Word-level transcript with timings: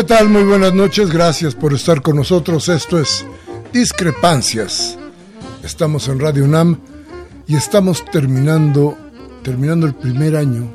¿Qué 0.00 0.06
tal? 0.06 0.30
Muy 0.30 0.44
buenas 0.44 0.72
noches, 0.72 1.10
gracias 1.10 1.54
por 1.54 1.74
estar 1.74 2.00
con 2.00 2.16
nosotros. 2.16 2.70
Esto 2.70 2.98
es 2.98 3.26
Discrepancias. 3.70 4.96
Estamos 5.62 6.08
en 6.08 6.18
Radio 6.18 6.44
UNAM 6.44 6.80
y 7.46 7.54
estamos 7.54 8.02
terminando, 8.06 8.96
terminando 9.42 9.86
el 9.86 9.94
primer 9.94 10.36
año 10.36 10.70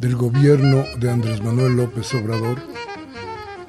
del 0.00 0.16
gobierno 0.16 0.84
de 0.98 1.12
Andrés 1.12 1.44
Manuel 1.44 1.76
López 1.76 2.12
Obrador. 2.14 2.60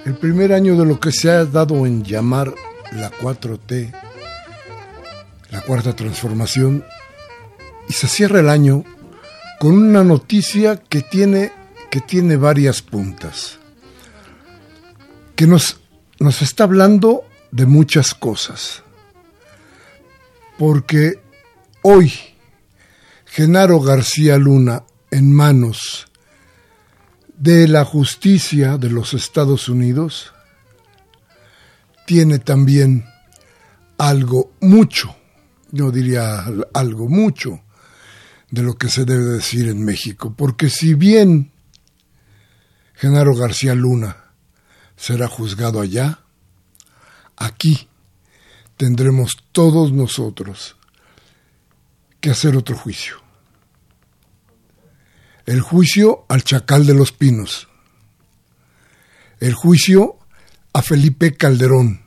El 0.03 0.15
primer 0.15 0.51
año 0.51 0.75
de 0.75 0.85
lo 0.87 0.99
que 0.99 1.11
se 1.11 1.29
ha 1.29 1.45
dado 1.45 1.85
en 1.85 2.03
llamar 2.03 2.51
la 2.91 3.11
4T, 3.11 3.93
la 5.51 5.61
cuarta 5.61 5.95
transformación, 5.95 6.83
y 7.87 7.93
se 7.93 8.07
cierra 8.07 8.39
el 8.39 8.49
año 8.49 8.83
con 9.59 9.77
una 9.77 10.03
noticia 10.03 10.77
que 10.77 11.01
tiene, 11.01 11.51
que 11.91 12.01
tiene 12.01 12.35
varias 12.35 12.81
puntas 12.81 13.59
que 15.35 15.47
nos, 15.47 15.79
nos 16.19 16.41
está 16.41 16.63
hablando 16.63 17.23
de 17.51 17.65
muchas 17.65 18.13
cosas. 18.13 18.83
Porque 20.57 21.19
hoy 21.81 22.13
Genaro 23.25 23.81
García 23.81 24.37
Luna, 24.37 24.83
en 25.11 25.33
manos 25.33 26.07
de 27.37 27.67
la 27.67 27.83
justicia 27.83 28.77
de 28.77 28.89
los 28.89 29.13
Estados 29.13 29.67
Unidos, 29.67 30.33
tiene 32.05 32.39
también 32.39 33.05
algo 33.97 34.53
mucho, 34.61 35.15
yo 35.71 35.91
diría 35.91 36.45
algo 36.73 37.09
mucho, 37.09 37.61
de 38.51 38.61
lo 38.63 38.77
que 38.77 38.87
se 38.87 39.03
debe 39.03 39.25
decir 39.25 39.67
en 39.67 39.83
México. 39.83 40.33
Porque 40.37 40.69
si 40.69 40.93
bien 40.93 41.51
Genaro 42.93 43.35
García 43.35 43.75
Luna 43.75 44.24
será 44.97 45.27
juzgado 45.27 45.81
allá, 45.81 46.19
aquí 47.35 47.87
tendremos 48.77 49.37
todos 49.51 49.91
nosotros 49.91 50.75
que 52.19 52.29
hacer 52.31 52.55
otro 52.55 52.77
juicio. 52.77 53.17
El 55.45 55.61
juicio 55.61 56.25
al 56.27 56.43
Chacal 56.43 56.85
de 56.85 56.95
los 56.95 57.11
Pinos. 57.11 57.67
El 59.39 59.53
juicio 59.53 60.17
a 60.73 60.81
Felipe 60.81 61.35
Calderón. 61.35 62.01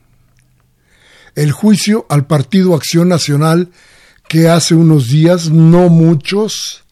El 1.37 1.53
juicio 1.53 2.05
al 2.11 2.27
Partido 2.27 2.75
Acción 2.75 3.09
Nacional 3.09 3.71
que 4.29 4.49
hace 4.49 4.75
unos 4.75 5.07
días, 5.07 5.51
no 5.51 5.89
muchos, 5.89 6.85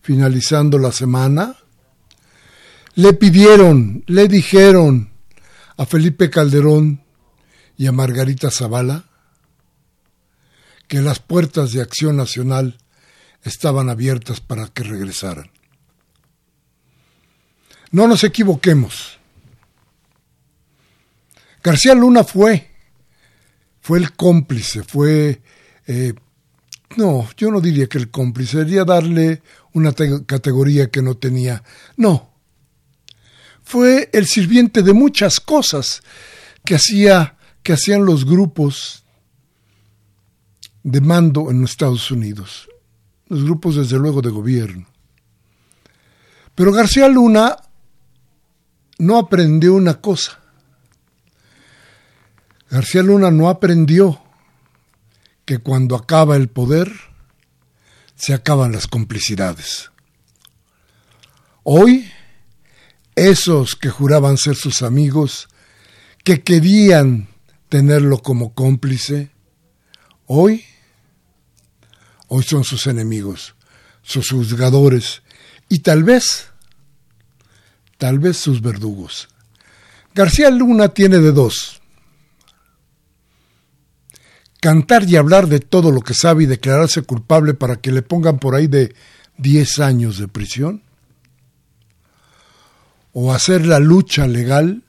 finalizando 0.00 0.78
la 0.78 0.90
semana, 0.90 1.56
le 2.94 3.12
pidieron, 3.12 4.02
le 4.06 4.26
dijeron, 4.26 5.09
a 5.80 5.86
Felipe 5.86 6.28
Calderón 6.28 7.02
y 7.78 7.86
a 7.86 7.92
Margarita 7.92 8.50
Zavala 8.50 9.06
que 10.88 11.00
las 11.00 11.20
puertas 11.20 11.72
de 11.72 11.80
Acción 11.80 12.18
Nacional 12.18 12.76
estaban 13.44 13.88
abiertas 13.88 14.42
para 14.42 14.66
que 14.66 14.82
regresaran. 14.82 15.50
No 17.92 18.06
nos 18.06 18.24
equivoquemos. 18.24 19.18
García 21.62 21.94
Luna 21.94 22.24
fue, 22.24 22.68
fue 23.80 24.00
el 24.00 24.12
cómplice, 24.12 24.82
fue, 24.82 25.40
eh, 25.86 26.12
no, 26.98 27.26
yo 27.38 27.50
no 27.50 27.62
diría 27.62 27.86
que 27.86 27.96
el 27.96 28.10
cómplice, 28.10 28.58
sería 28.58 28.84
darle 28.84 29.40
una 29.72 29.94
categoría 29.94 30.90
que 30.90 31.00
no 31.00 31.16
tenía. 31.16 31.64
No, 31.96 32.29
fue 33.70 34.10
el 34.12 34.26
sirviente 34.26 34.82
de 34.82 34.92
muchas 34.92 35.38
cosas 35.38 36.02
que, 36.64 36.74
hacía, 36.74 37.36
que 37.62 37.74
hacían 37.74 38.04
los 38.04 38.24
grupos 38.24 39.04
de 40.82 41.00
mando 41.00 41.52
en 41.52 41.62
Estados 41.62 42.10
Unidos, 42.10 42.68
los 43.28 43.44
grupos 43.44 43.76
desde 43.76 43.96
luego 43.96 44.22
de 44.22 44.30
gobierno. 44.30 44.88
Pero 46.56 46.72
García 46.72 47.06
Luna 47.06 47.58
no 48.98 49.18
aprendió 49.18 49.74
una 49.74 50.00
cosa. 50.00 50.40
García 52.70 53.04
Luna 53.04 53.30
no 53.30 53.48
aprendió 53.48 54.20
que 55.44 55.58
cuando 55.58 55.94
acaba 55.94 56.34
el 56.34 56.48
poder 56.48 56.92
se 58.16 58.34
acaban 58.34 58.72
las 58.72 58.88
complicidades. 58.88 59.92
Hoy 61.62 62.10
esos 63.28 63.76
que 63.76 63.90
juraban 63.90 64.38
ser 64.38 64.56
sus 64.56 64.80
amigos, 64.80 65.48
que 66.24 66.42
querían 66.42 67.28
tenerlo 67.68 68.18
como 68.18 68.54
cómplice, 68.54 69.30
hoy, 70.24 70.64
hoy 72.28 72.42
son 72.44 72.64
sus 72.64 72.86
enemigos, 72.86 73.54
sus 74.02 74.30
juzgadores 74.30 75.22
y 75.68 75.80
tal 75.80 76.02
vez, 76.02 76.48
tal 77.98 78.18
vez 78.18 78.38
sus 78.38 78.62
verdugos. 78.62 79.28
García 80.14 80.50
Luna 80.50 80.88
tiene 80.88 81.18
de 81.18 81.32
dos. 81.32 81.82
Cantar 84.62 85.06
y 85.06 85.16
hablar 85.16 85.46
de 85.46 85.60
todo 85.60 85.90
lo 85.90 86.00
que 86.00 86.14
sabe 86.14 86.44
y 86.44 86.46
declararse 86.46 87.02
culpable 87.02 87.52
para 87.52 87.76
que 87.76 87.92
le 87.92 88.00
pongan 88.00 88.38
por 88.38 88.54
ahí 88.54 88.66
de 88.66 88.94
10 89.36 89.78
años 89.80 90.18
de 90.18 90.26
prisión 90.26 90.82
o 93.12 93.32
hacer 93.32 93.66
la 93.66 93.78
lucha 93.78 94.26
legal 94.26 94.84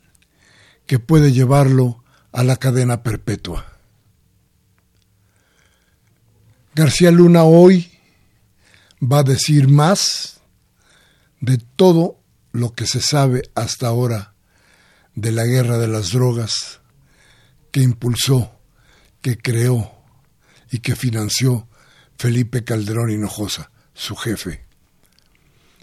que 0.85 0.99
puede 0.99 1.31
llevarlo 1.31 2.03
a 2.31 2.43
la 2.43 2.57
cadena 2.57 3.03
perpetua. 3.03 3.65
García 6.73 7.11
Luna 7.11 7.43
hoy 7.43 7.91
va 9.01 9.19
a 9.19 9.23
decir 9.23 9.67
más 9.67 10.41
de 11.39 11.57
todo 11.75 12.19
lo 12.51 12.73
que 12.73 12.87
se 12.87 13.01
sabe 13.01 13.43
hasta 13.55 13.87
ahora 13.87 14.33
de 15.15 15.31
la 15.31 15.45
guerra 15.45 15.77
de 15.77 15.87
las 15.87 16.11
drogas 16.11 16.81
que 17.71 17.81
impulsó, 17.81 18.59
que 19.21 19.37
creó 19.37 19.91
y 20.71 20.79
que 20.79 20.95
financió 20.95 21.67
Felipe 22.17 22.63
Calderón 22.63 23.11
Hinojosa, 23.11 23.71
su 23.93 24.15
jefe. 24.15 24.65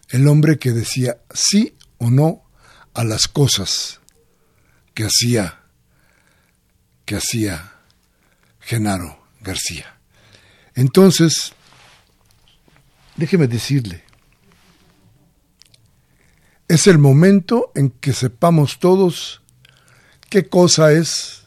El 0.08 0.29
hombre 0.29 0.58
que 0.58 0.73
decía 0.73 1.19
sí 1.32 1.78
o 1.99 2.11
no 2.11 2.43
a 2.95 3.05
las 3.05 3.29
cosas 3.29 4.00
que 4.95 5.05
hacía 5.05 5.61
que 7.05 7.17
hacía 7.17 7.73
Genaro 8.61 9.19
García. 9.41 9.97
Entonces, 10.75 11.55
déjeme 13.17 13.49
decirle, 13.49 14.05
es 16.69 16.87
el 16.87 16.99
momento 16.99 17.73
en 17.75 17.89
que 17.89 18.12
sepamos 18.12 18.79
todos 18.79 19.41
qué 20.29 20.49
cosa 20.50 20.93
es 20.93 21.45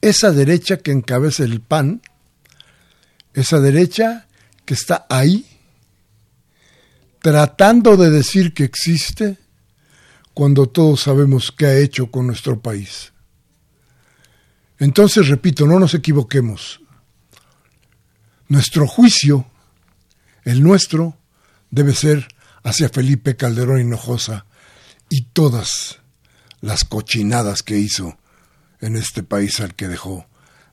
esa 0.00 0.32
derecha 0.32 0.78
que 0.78 0.90
encabeza 0.90 1.44
el 1.44 1.60
PAN, 1.60 2.00
esa 3.34 3.60
derecha 3.60 4.26
que 4.64 4.72
está 4.72 5.06
ahí 5.10 5.46
tratando 7.20 7.96
de 7.96 8.10
decir 8.10 8.54
que 8.54 8.64
existe 8.64 9.36
cuando 10.34 10.66
todos 10.66 11.02
sabemos 11.02 11.52
qué 11.56 11.66
ha 11.66 11.78
hecho 11.78 12.10
con 12.10 12.26
nuestro 12.26 12.60
país. 12.60 13.12
Entonces, 14.78 15.28
repito, 15.28 15.66
no 15.66 15.78
nos 15.78 15.94
equivoquemos. 15.94 16.80
Nuestro 18.48 18.86
juicio, 18.86 19.46
el 20.44 20.62
nuestro, 20.62 21.16
debe 21.70 21.94
ser 21.94 22.28
hacia 22.64 22.88
Felipe 22.88 23.36
Calderón 23.36 23.80
Hinojosa 23.80 24.46
y 25.08 25.22
todas 25.22 26.00
las 26.60 26.84
cochinadas 26.84 27.62
que 27.62 27.78
hizo 27.78 28.18
en 28.80 28.96
este 28.96 29.22
país 29.22 29.60
al 29.60 29.74
que 29.74 29.88
dejó 29.88 30.26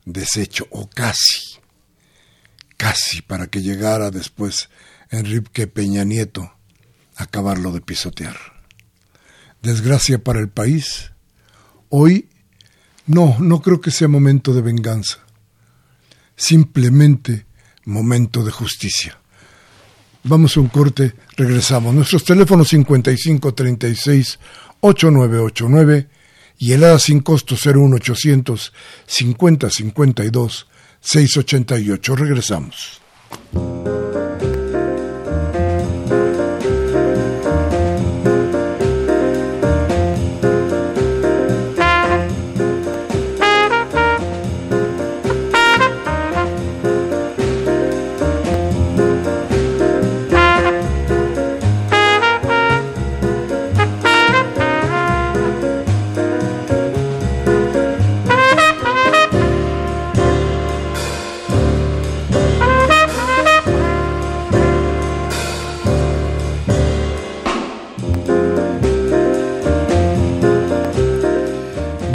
deshecho, 0.05 0.67
o 0.71 0.89
casi, 0.89 1.59
casi 2.77 3.21
para 3.21 3.47
que 3.47 3.61
llegara 3.61 4.11
después 4.11 4.69
Enrique 5.09 5.67
Peña 5.67 6.03
Nieto 6.03 6.51
a 7.15 7.23
acabarlo 7.23 7.71
de 7.71 7.81
pisotear. 7.81 8.58
Desgracia 9.61 10.23
para 10.23 10.39
el 10.39 10.49
país. 10.49 11.11
Hoy 11.89 12.29
no, 13.05 13.37
no 13.39 13.61
creo 13.61 13.81
que 13.81 13.91
sea 13.91 14.07
momento 14.07 14.53
de 14.53 14.61
venganza. 14.61 15.19
Simplemente 16.35 17.45
momento 17.85 18.43
de 18.43 18.51
justicia. 18.51 19.19
Vamos 20.23 20.55
a 20.55 20.59
un 20.59 20.67
corte, 20.67 21.15
regresamos. 21.35 21.93
Nuestros 21.93 22.23
teléfonos 22.23 22.67
5536 22.69 24.39
8989 24.81 26.07
y 26.59 26.73
el 26.73 26.83
ADA 26.83 26.99
sin 26.99 27.21
costo 27.21 27.55
01800 27.55 28.73
5052 29.07 30.67
688. 30.99 32.15
Regresamos. 32.15 33.01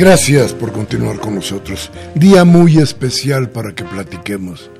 Gracias 0.05 0.53
por 0.53 0.71
continuar 0.71 1.19
con 1.19 1.35
nosotros. 1.35 1.91
Día 2.15 2.45
muy 2.45 2.77
especial 2.77 3.49
para 3.49 3.75
que 3.75 3.85
platiquemos. 3.85 4.71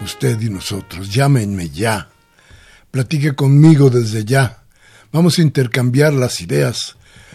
Usted 0.00 0.40
y 0.40 0.48
nosotros. 0.48 1.12
Llámenme 1.12 1.70
ya. 1.70 2.08
Platique 2.92 3.34
conmigo 3.34 3.90
desde 3.90 4.24
ya. 4.24 4.62
Vamos 5.10 5.40
a 5.40 5.42
intercambiar 5.42 6.12
las 6.12 6.40
ideas. 6.40 6.94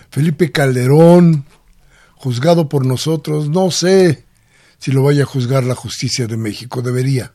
Felipe 0.10 0.54
Calderón, 0.54 1.44
juzgado 2.16 2.70
por 2.70 2.86
nosotros, 2.86 3.50
no 3.50 3.70
sé 3.70 4.24
si 4.78 4.94
lo 4.94 5.04
vaya 5.04 5.24
a 5.24 5.26
juzgar 5.26 5.66
la 5.66 5.76
justicia 5.76 6.26
de 6.26 6.38
México. 6.38 6.82
Debería. 6.82 7.34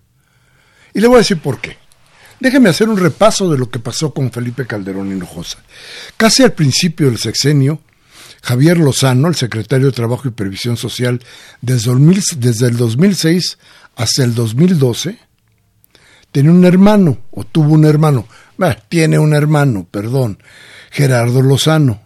Y 0.95 1.01
le 1.01 1.09
voy 1.09 1.17
a 1.17 1.19
decir 1.19 1.41
por 1.41 1.61
qué. 1.61 1.77
Déjeme 2.41 2.71
hacer 2.71 2.89
un 2.89 2.97
repaso 2.97 3.51
de 3.51 3.59
lo 3.59 3.69
que 3.69 3.81
pasó 3.81 4.15
con 4.15 4.33
Felipe 4.33 4.67
Calderón 4.67 5.13
Hinojosa. 5.13 5.59
Casi 6.17 6.43
al 6.43 6.55
principio 6.55 7.09
del 7.09 7.19
sexenio, 7.19 7.83
Javier 8.45 8.77
Lozano, 8.77 9.29
el 9.29 9.35
secretario 9.37 9.87
de 9.87 9.93
Trabajo 9.93 10.29
y 10.29 10.31
Previsión 10.31 10.77
Social, 10.77 11.21
desde, 11.63 11.91
el 11.93 12.77
2006 12.77 13.59
hasta 13.97 14.23
el 14.23 14.35
2012, 14.35 15.19
tenía 16.31 16.51
un 16.51 16.67
hermano, 16.67 17.19
o 17.31 17.45
tuvo 17.45 17.73
un 17.73 17.87
hermano, 17.87 18.29
tiene 18.91 19.19
un 19.19 19.33
hermano, 19.33 19.89
perdón, 19.91 20.43
Gerardo 20.91 21.41
Lozano, 21.41 22.03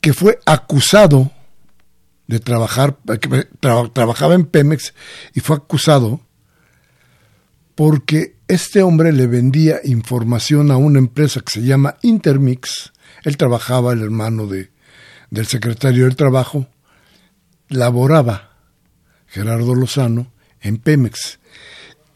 que 0.00 0.12
fue 0.12 0.40
acusado 0.44 1.30
de 2.26 2.40
trabajar, 2.40 2.96
trabajaba 3.92 4.34
en 4.34 4.46
Pemex 4.46 4.92
y 5.34 5.40
fue 5.40 5.54
acusado 5.54 6.20
porque 7.76 8.38
este 8.48 8.82
hombre 8.82 9.12
le 9.12 9.28
vendía 9.28 9.76
información 9.84 10.72
a 10.72 10.78
una 10.78 10.98
empresa 10.98 11.42
que 11.42 11.60
se 11.60 11.62
llama 11.62 11.96
Intermix. 12.02 12.92
Él 13.22 13.36
trabajaba, 13.36 13.92
el 13.92 14.02
hermano 14.02 14.48
de, 14.48 14.72
del 15.32 15.46
secretario 15.46 16.04
del 16.04 16.14
Trabajo, 16.14 16.66
laboraba 17.70 18.50
Gerardo 19.28 19.74
Lozano 19.74 20.30
en 20.60 20.76
Pemex 20.76 21.38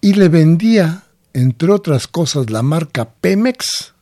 y 0.02 0.12
le 0.12 0.28
vendía, 0.28 1.04
entre 1.32 1.72
otras 1.72 2.08
cosas, 2.08 2.50
la 2.50 2.62
marca 2.62 3.08
Pemex. 3.08 3.94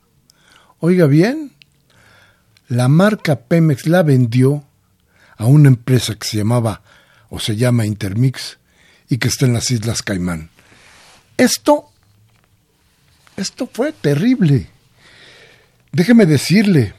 Oiga 0.81 1.07
bien, 1.07 1.53
la 2.67 2.89
marca 2.89 3.37
Pemex 3.37 3.87
la 3.87 4.03
vendió 4.03 4.65
a 5.37 5.47
una 5.47 5.69
empresa 5.69 6.17
que 6.17 6.27
se 6.27 6.39
llamaba 6.39 6.83
o 7.31 7.39
se 7.39 7.55
llama 7.55 7.87
Intermix 7.87 8.59
y 9.09 9.19
que 9.19 9.29
está 9.29 9.47
en 9.47 9.53
las 9.53 9.71
Islas 9.71 10.03
Caimán. 10.03 10.51
Esto, 11.37 11.89
esto 13.37 13.71
fue 13.73 13.93
terrible. 13.93 14.67
Déjeme 15.93 16.27
decirle, 16.27 16.95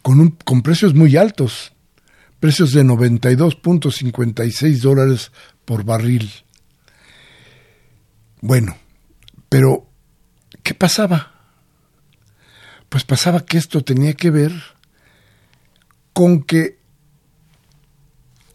con, 0.02 0.32
con 0.44 0.60
precios 0.60 0.92
muy 0.94 1.16
altos, 1.16 1.72
precios 2.38 2.74
de 2.74 2.84
92.56 2.84 4.80
dólares 4.80 5.32
por 5.64 5.82
barril. 5.82 6.30
Bueno, 8.42 8.76
pero 9.48 9.88
¿qué 10.62 10.74
pasaba? 10.74 11.35
Pues 12.96 13.04
pasaba 13.04 13.44
que 13.44 13.58
esto 13.58 13.84
tenía 13.84 14.14
que 14.14 14.30
ver 14.30 14.54
con 16.14 16.42
que 16.42 16.78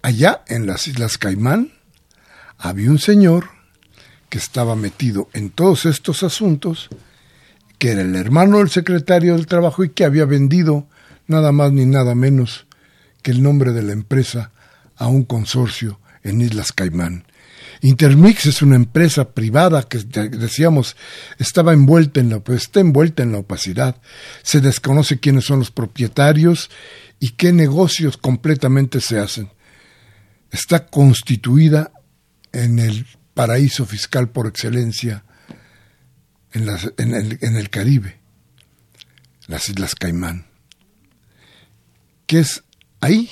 allá 0.01 0.41
en 0.48 0.65
las 0.65 0.88
Islas 0.88 1.19
Caimán 1.19 1.74
había 2.57 2.89
un 2.89 2.98
señor 2.98 3.50
que 4.29 4.39
estaba 4.39 4.75
metido 4.75 5.29
en 5.33 5.51
todos 5.51 5.86
estos 5.86 6.24
asuntos, 6.24 6.89
que 7.77 7.91
era 7.91 8.01
el 8.01 8.15
hermano 8.15 8.57
del 8.57 8.71
secretario 8.71 9.36
del 9.36 9.45
Trabajo 9.45 9.83
y 9.83 9.89
que 9.89 10.05
había 10.05 10.25
vendido 10.25 10.88
nada 11.27 11.51
más 11.51 11.71
ni 11.71 11.86
nada 11.86 12.15
menos 12.15 12.65
que 13.21 13.29
el 13.29 13.43
nombre 13.43 13.74
de 13.74 13.83
la 13.83 13.93
empresa 13.93 14.50
a 14.95 15.05
un 15.05 15.24
consorcio 15.24 16.00
en 16.24 16.41
Islas 16.41 16.71
Caimán. 16.71 17.25
Intermix 17.81 18.45
es 18.45 18.61
una 18.61 18.75
empresa 18.75 19.31
privada 19.31 19.83
que 19.83 19.97
decíamos 19.97 20.95
estaba 21.39 21.73
envuelta 21.73 22.19
en 22.19 22.29
la 22.29 22.39
pues, 22.39 22.63
está 22.63 22.79
envuelta 22.79 23.23
en 23.23 23.31
la 23.31 23.39
opacidad. 23.39 24.00
Se 24.43 24.61
desconoce 24.61 25.19
quiénes 25.19 25.45
son 25.45 25.59
los 25.59 25.71
propietarios 25.71 26.69
y 27.19 27.31
qué 27.31 27.51
negocios 27.51 28.17
completamente 28.17 29.01
se 29.01 29.19
hacen. 29.19 29.50
Está 30.51 30.85
constituida 30.88 31.91
en 32.51 32.77
el 32.77 33.07
paraíso 33.33 33.85
fiscal 33.88 34.29
por 34.29 34.45
excelencia 34.45 35.23
en, 36.53 36.67
en, 36.97 37.13
el, 37.15 37.39
en 37.41 37.55
el 37.55 37.69
Caribe, 37.71 38.19
las 39.47 39.69
Islas 39.69 39.95
Caimán, 39.95 40.45
que 42.27 42.39
es 42.39 42.63
ahí 43.00 43.29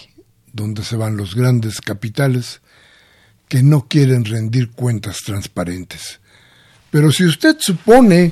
donde 0.54 0.84
se 0.84 0.96
van 0.96 1.18
los 1.18 1.36
grandes 1.36 1.82
capitales 1.82 2.62
que 3.50 3.62
no 3.64 3.88
quieren 3.88 4.24
rendir 4.24 4.72
cuentas 4.72 5.18
transparentes. 5.26 6.22
Pero 6.92 7.12
si 7.12 7.26
usted 7.26 7.58
supone 7.60 8.32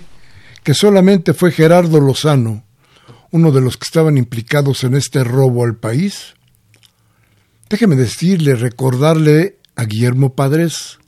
que 0.63 0.73
solamente 0.73 1.33
fue 1.33 1.51
Gerardo 1.51 1.99
Lozano 1.99 2.63
uno 3.31 3.51
de 3.51 3.61
los 3.61 3.77
que 3.77 3.85
estaban 3.85 4.17
implicados 4.17 4.83
en 4.83 4.95
este 4.95 5.23
robo 5.23 5.65
al 5.65 5.75
país, 5.75 6.35
déjeme 7.69 7.95
decirle, 7.95 8.55
recordarle 8.55 9.57
a 9.75 9.83
Guillermo 9.83 10.33
Padres, 10.33 10.99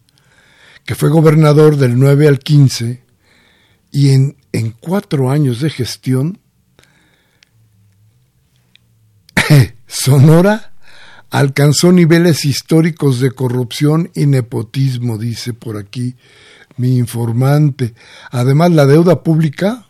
que 0.85 0.95
fue 0.95 1.09
gobernador 1.09 1.77
del 1.77 1.97
9 1.97 2.27
al 2.27 2.39
15 2.39 3.03
y 3.91 4.09
en, 4.09 4.37
en 4.51 4.71
cuatro 4.71 5.31
años 5.31 5.61
de 5.61 5.69
gestión, 5.69 6.39
Sonora 9.87 10.73
alcanzó 11.29 11.91
niveles 11.91 12.45
históricos 12.45 13.19
de 13.19 13.31
corrupción 13.31 14.11
y 14.15 14.25
nepotismo, 14.25 15.17
dice 15.17 15.53
por 15.53 15.77
aquí 15.77 16.15
mi 16.77 16.97
informante. 16.97 17.93
Además, 18.31 18.71
la 18.71 18.85
deuda 18.85 19.23
pública 19.23 19.85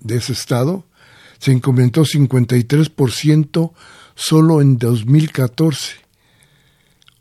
de 0.00 0.16
ese 0.16 0.32
estado 0.32 0.84
se 1.38 1.52
incrementó 1.52 2.02
53% 2.02 3.72
solo 4.14 4.60
en 4.60 4.78
2014. 4.78 6.02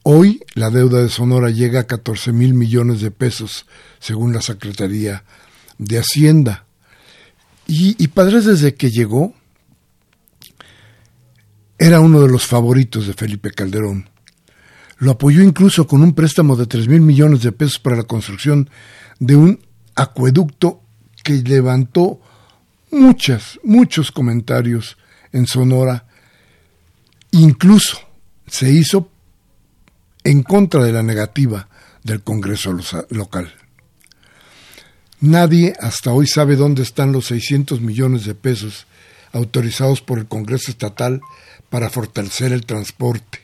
Hoy 0.03 0.41
la 0.55 0.69
deuda 0.69 1.01
de 1.01 1.09
Sonora 1.09 1.51
llega 1.51 1.81
a 1.81 1.87
14 1.87 2.31
mil 2.33 2.53
millones 2.53 3.01
de 3.01 3.11
pesos, 3.11 3.67
según 3.99 4.33
la 4.33 4.41
Secretaría 4.41 5.23
de 5.77 5.99
Hacienda. 5.99 6.65
Y, 7.67 7.95
y 8.03 8.07
Padres 8.07 8.45
desde 8.45 8.73
que 8.73 8.89
llegó 8.89 9.35
era 11.81 11.99
uno 11.99 12.21
de 12.21 12.29
los 12.29 12.45
favoritos 12.45 13.07
de 13.07 13.13
Felipe 13.13 13.49
Calderón. 13.49 14.07
Lo 14.99 15.09
apoyó 15.09 15.41
incluso 15.41 15.87
con 15.87 16.03
un 16.03 16.13
préstamo 16.13 16.55
de 16.55 16.67
3 16.67 16.87
mil 16.87 17.01
millones 17.01 17.41
de 17.41 17.51
pesos 17.51 17.79
para 17.79 17.95
la 17.95 18.03
construcción 18.03 18.69
de 19.17 19.35
un 19.35 19.59
acueducto 19.95 20.83
que 21.23 21.33
levantó 21.33 22.21
muchas, 22.91 23.59
muchos 23.63 24.11
comentarios 24.11 24.95
en 25.31 25.47
Sonora. 25.47 26.05
Incluso 27.31 27.97
se 28.45 28.71
hizo 28.71 29.09
en 30.23 30.43
contra 30.43 30.83
de 30.83 30.91
la 30.91 31.01
negativa 31.01 31.67
del 32.03 32.21
Congreso 32.21 32.77
local. 33.09 33.51
Nadie 35.19 35.73
hasta 35.79 36.13
hoy 36.13 36.27
sabe 36.27 36.55
dónde 36.55 36.83
están 36.83 37.11
los 37.11 37.25
600 37.25 37.81
millones 37.81 38.25
de 38.25 38.35
pesos 38.35 38.85
autorizados 39.33 40.01
por 40.01 40.19
el 40.19 40.27
Congreso 40.27 40.69
Estatal 40.69 41.21
para 41.71 41.89
fortalecer 41.89 42.51
el 42.51 42.65
transporte, 42.65 43.39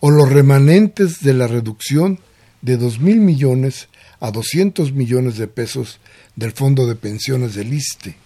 o 0.00 0.10
los 0.10 0.30
remanentes 0.30 1.20
de 1.22 1.32
la 1.34 1.48
reducción 1.48 2.20
de 2.60 2.76
dos 2.76 3.00
mil 3.00 3.18
millones 3.20 3.88
a 4.20 4.30
200 4.30 4.92
millones 4.92 5.38
de 5.38 5.48
pesos 5.48 5.98
del 6.36 6.52
Fondo 6.52 6.86
de 6.86 6.94
Pensiones 6.94 7.54
del 7.54 7.72
ISTE 7.72 8.16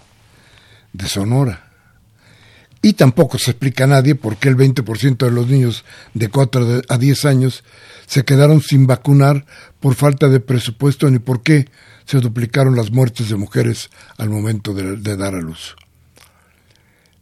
de 0.93 1.09
Sonora. 1.09 1.71
Y 2.83 2.95
tampoco 2.95 3.39
se 3.39 3.53
explica 3.53 3.85
a 3.85 3.87
nadie 3.87 4.15
por 4.15 4.37
qué 4.37 4.49
el 4.49 4.57
20% 4.57 5.19
de 5.19 5.31
los 5.31 5.47
niños 5.47 5.85
de 6.15 6.29
4 6.29 6.83
a 6.89 6.99
10 6.99 7.25
años 7.27 7.63
se 8.07 8.25
quedaron 8.25 8.63
sin 8.63 8.87
vacunar 8.87 9.47
por 9.79 9.95
falta 9.95 10.29
de 10.29 10.41
presupuesto 10.41 11.09
ni 11.09 11.21
por 11.21 11.43
qué 11.43 11.69
se 12.05 12.19
duplicaron 12.19 12.75
las 12.75 12.91
muertes 12.91 13.29
de 13.29 13.37
mujeres 13.37 13.91
al 14.17 14.31
momento 14.31 14.75
de, 14.75 14.97
de 14.97 15.17
dar 15.17 15.35
a 15.37 15.41
luz. 15.41 15.77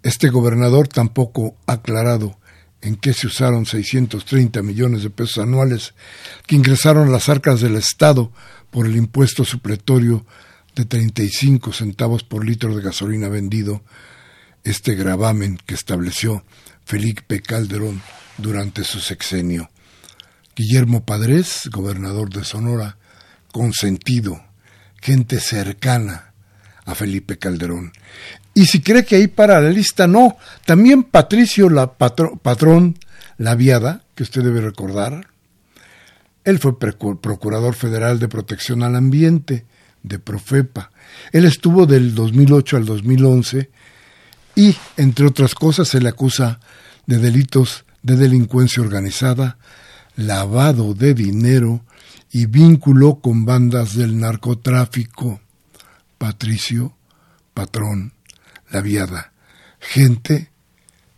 Este 0.08 0.30
gobernador 0.30 0.88
tampoco 0.88 1.54
ha 1.66 1.72
aclarado 1.74 2.38
en 2.80 2.96
qué 2.96 3.12
se 3.12 3.26
usaron 3.26 3.66
630 3.66 4.62
millones 4.62 5.02
de 5.02 5.10
pesos 5.10 5.36
anuales 5.36 5.92
que 6.46 6.56
ingresaron 6.56 7.08
a 7.08 7.10
las 7.10 7.28
arcas 7.28 7.60
del 7.60 7.76
Estado 7.76 8.32
por 8.70 8.86
el 8.86 8.96
impuesto 8.96 9.44
supletorio 9.44 10.24
de 10.74 10.86
35 10.86 11.74
centavos 11.74 12.24
por 12.24 12.46
litro 12.46 12.74
de 12.74 12.80
gasolina 12.80 13.28
vendido, 13.28 13.82
este 14.64 14.94
gravamen 14.94 15.58
que 15.66 15.74
estableció 15.74 16.42
Felipe 16.86 17.42
Calderón 17.42 18.00
durante 18.38 18.84
su 18.84 19.00
sexenio. 19.00 19.68
Guillermo 20.56 21.04
Padres, 21.04 21.68
gobernador 21.70 22.30
de 22.30 22.44
Sonora, 22.44 22.96
consentido, 23.52 24.42
gente 25.02 25.38
cercana 25.38 26.32
a 26.86 26.94
Felipe 26.94 27.36
Calderón. 27.36 27.92
Y 28.58 28.66
si 28.66 28.80
cree 28.80 29.04
que 29.04 29.14
ahí 29.14 29.28
para 29.28 29.60
la 29.60 29.70
lista, 29.70 30.08
no. 30.08 30.36
También 30.66 31.04
Patricio 31.04 31.70
la 31.70 31.92
Patrón 31.92 32.98
Laviada, 33.36 34.02
que 34.16 34.24
usted 34.24 34.42
debe 34.42 34.60
recordar, 34.60 35.28
él 36.42 36.58
fue 36.58 36.76
procurador 36.76 37.76
federal 37.76 38.18
de 38.18 38.26
protección 38.26 38.82
al 38.82 38.96
ambiente 38.96 39.64
de 40.02 40.18
Profepa. 40.18 40.90
Él 41.30 41.44
estuvo 41.44 41.86
del 41.86 42.16
2008 42.16 42.78
al 42.78 42.84
2011 42.84 43.70
y, 44.56 44.74
entre 44.96 45.28
otras 45.28 45.54
cosas, 45.54 45.86
se 45.86 46.00
le 46.00 46.08
acusa 46.08 46.58
de 47.06 47.18
delitos 47.18 47.84
de 48.02 48.16
delincuencia 48.16 48.82
organizada, 48.82 49.56
lavado 50.16 50.94
de 50.94 51.14
dinero 51.14 51.84
y 52.32 52.46
vínculo 52.46 53.20
con 53.20 53.44
bandas 53.44 53.94
del 53.94 54.18
narcotráfico. 54.18 55.40
Patricio 56.18 56.96
Patrón 57.54 58.17
la 58.70 58.80
viada, 58.80 59.32
gente 59.80 60.50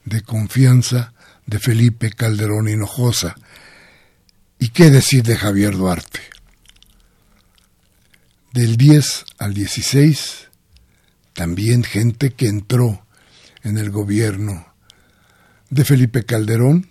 de 0.04 0.22
confianza 0.22 1.12
de 1.46 1.58
Felipe 1.58 2.10
Calderón 2.10 2.68
Hinojosa. 2.68 3.34
¿Y 4.58 4.68
qué 4.68 4.90
decir 4.90 5.22
de 5.22 5.36
Javier 5.36 5.76
Duarte? 5.76 6.20
Del 8.52 8.76
10 8.76 9.24
al 9.38 9.54
16, 9.54 10.48
también 11.32 11.84
gente 11.84 12.32
que 12.32 12.46
entró 12.46 13.06
en 13.62 13.78
el 13.78 13.90
gobierno 13.90 14.66
de 15.70 15.84
Felipe 15.84 16.24
Calderón 16.24 16.88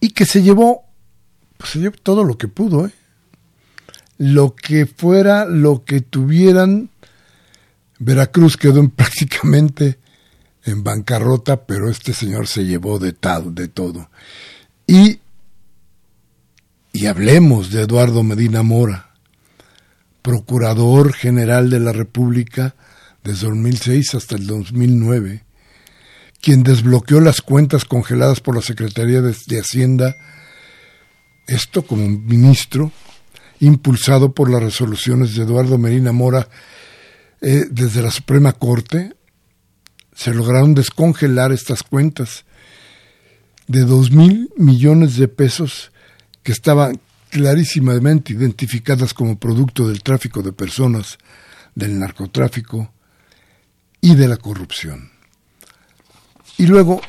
y 0.00 0.10
que 0.10 0.24
se 0.26 0.42
llevó, 0.42 0.84
pues 1.58 1.70
se 1.70 1.78
llevó 1.78 1.96
todo 1.96 2.24
lo 2.24 2.38
que 2.38 2.48
pudo, 2.48 2.86
¿eh? 2.86 2.92
lo 4.18 4.54
que 4.54 4.86
fuera, 4.86 5.44
lo 5.44 5.84
que 5.84 6.00
tuvieran 6.00 6.90
Veracruz 8.04 8.56
quedó 8.56 8.88
prácticamente 8.96 9.98
en 10.64 10.84
bancarrota, 10.84 11.64
pero 11.64 11.90
este 11.90 12.12
señor 12.12 12.46
se 12.46 12.64
llevó 12.64 12.98
de, 12.98 13.14
de 13.46 13.68
todo. 13.68 14.10
Y, 14.86 15.20
y 16.92 17.06
hablemos 17.06 17.70
de 17.70 17.82
Eduardo 17.82 18.22
Medina 18.22 18.62
Mora, 18.62 19.10
Procurador 20.22 21.12
General 21.12 21.68
de 21.68 21.80
la 21.80 21.92
República 21.92 22.76
desde 23.24 23.48
2006 23.48 24.14
hasta 24.14 24.36
el 24.36 24.46
2009, 24.46 25.44
quien 26.40 26.62
desbloqueó 26.62 27.20
las 27.20 27.40
cuentas 27.40 27.84
congeladas 27.84 28.40
por 28.40 28.54
la 28.54 28.62
Secretaría 28.62 29.20
de 29.20 29.60
Hacienda, 29.60 30.16
esto 31.46 31.82
como 31.82 32.08
ministro, 32.08 32.92
impulsado 33.60 34.32
por 34.32 34.50
las 34.50 34.62
resoluciones 34.62 35.34
de 35.34 35.42
Eduardo 35.42 35.78
Medina 35.78 36.12
Mora 36.12 36.48
eh, 37.42 37.66
desde 37.68 38.02
la 38.02 38.12
Suprema 38.12 38.52
Corte 38.52 39.16
se 40.14 40.32
lograron 40.32 40.74
descongelar 40.74 41.50
estas 41.50 41.82
cuentas 41.82 42.44
de 43.66 43.80
dos 43.80 44.12
mil 44.12 44.50
millones 44.56 45.16
de 45.16 45.26
pesos 45.26 45.90
que 46.44 46.52
estaban 46.52 47.00
clarísimamente 47.30 48.32
identificadas 48.32 49.12
como 49.12 49.40
producto 49.40 49.88
del 49.88 50.04
tráfico 50.04 50.42
de 50.42 50.52
personas, 50.52 51.18
del 51.74 51.98
narcotráfico 51.98 52.92
y 54.00 54.14
de 54.14 54.28
la 54.28 54.36
corrupción. 54.36 55.10
Y 56.58 56.66
luego, 56.66 57.00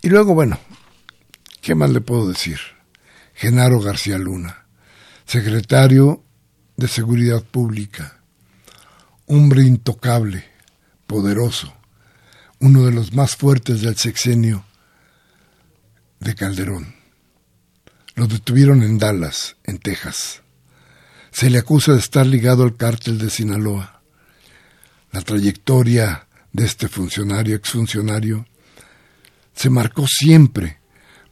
y 0.00 0.08
luego, 0.08 0.32
bueno, 0.32 0.58
¿qué 1.60 1.74
más 1.74 1.90
le 1.90 2.00
puedo 2.00 2.26
decir? 2.26 2.58
Genaro 3.34 3.80
García 3.80 4.16
Luna, 4.16 4.64
secretario 5.26 6.24
de 6.76 6.88
Seguridad 6.88 7.42
Pública, 7.42 8.21
hombre 9.34 9.62
intocable, 9.62 10.44
poderoso, 11.06 11.72
uno 12.58 12.84
de 12.84 12.92
los 12.92 13.14
más 13.14 13.34
fuertes 13.34 13.80
del 13.80 13.96
sexenio 13.96 14.66
de 16.20 16.34
Calderón. 16.34 16.94
Lo 18.14 18.26
detuvieron 18.26 18.82
en 18.82 18.98
Dallas, 18.98 19.56
en 19.64 19.78
Texas. 19.78 20.42
Se 21.30 21.48
le 21.48 21.56
acusa 21.56 21.94
de 21.94 22.00
estar 22.00 22.26
ligado 22.26 22.62
al 22.62 22.76
cártel 22.76 23.16
de 23.16 23.30
Sinaloa. 23.30 24.02
La 25.12 25.22
trayectoria 25.22 26.26
de 26.52 26.66
este 26.66 26.88
funcionario, 26.88 27.56
exfuncionario, 27.56 28.46
se 29.54 29.70
marcó 29.70 30.06
siempre 30.06 30.80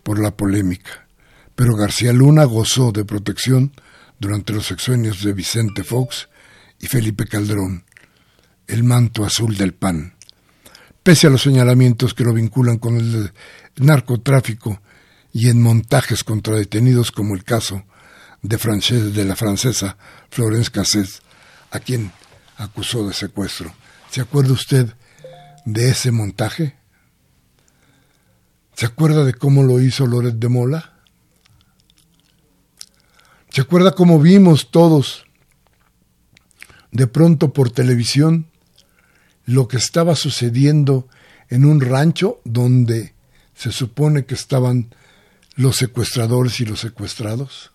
por 0.02 0.18
la 0.18 0.30
polémica, 0.30 1.06
pero 1.54 1.76
García 1.76 2.14
Luna 2.14 2.44
gozó 2.44 2.92
de 2.92 3.04
protección 3.04 3.72
durante 4.18 4.54
los 4.54 4.64
sexenios 4.64 5.22
de 5.22 5.34
Vicente 5.34 5.84
Fox 5.84 6.30
y 6.78 6.86
Felipe 6.86 7.26
Calderón, 7.26 7.84
el 8.70 8.84
manto 8.84 9.24
azul 9.24 9.56
del 9.56 9.74
PAN. 9.74 10.14
Pese 11.02 11.26
a 11.26 11.30
los 11.30 11.42
señalamientos 11.42 12.14
que 12.14 12.24
lo 12.24 12.32
vinculan 12.32 12.78
con 12.78 12.96
el 12.96 13.32
narcotráfico 13.76 14.80
y 15.32 15.48
en 15.48 15.62
montajes 15.62 16.24
contra 16.24 16.54
detenidos 16.54 17.10
como 17.10 17.34
el 17.34 17.44
caso 17.44 17.84
de, 18.42 18.56
de 18.56 19.24
la 19.24 19.36
francesa 19.36 19.96
Florence 20.30 20.70
Cassés, 20.70 21.22
a 21.70 21.80
quien 21.80 22.12
acusó 22.56 23.06
de 23.06 23.14
secuestro. 23.14 23.72
¿Se 24.10 24.20
acuerda 24.20 24.52
usted 24.52 24.94
de 25.64 25.90
ese 25.90 26.10
montaje? 26.10 26.76
¿Se 28.74 28.86
acuerda 28.86 29.24
de 29.24 29.34
cómo 29.34 29.62
lo 29.62 29.80
hizo 29.80 30.06
Loret 30.06 30.34
de 30.34 30.48
Mola? 30.48 30.94
¿Se 33.50 33.62
acuerda 33.62 33.92
cómo 33.92 34.20
vimos 34.20 34.70
todos 34.70 35.26
de 36.92 37.06
pronto 37.06 37.52
por 37.52 37.70
televisión 37.70 38.49
lo 39.50 39.66
que 39.66 39.78
estaba 39.78 40.14
sucediendo 40.14 41.08
en 41.48 41.64
un 41.64 41.80
rancho 41.80 42.40
donde 42.44 43.14
se 43.54 43.72
supone 43.72 44.24
que 44.24 44.34
estaban 44.34 44.94
los 45.56 45.76
secuestradores 45.76 46.60
y 46.60 46.66
los 46.66 46.80
secuestrados? 46.80 47.72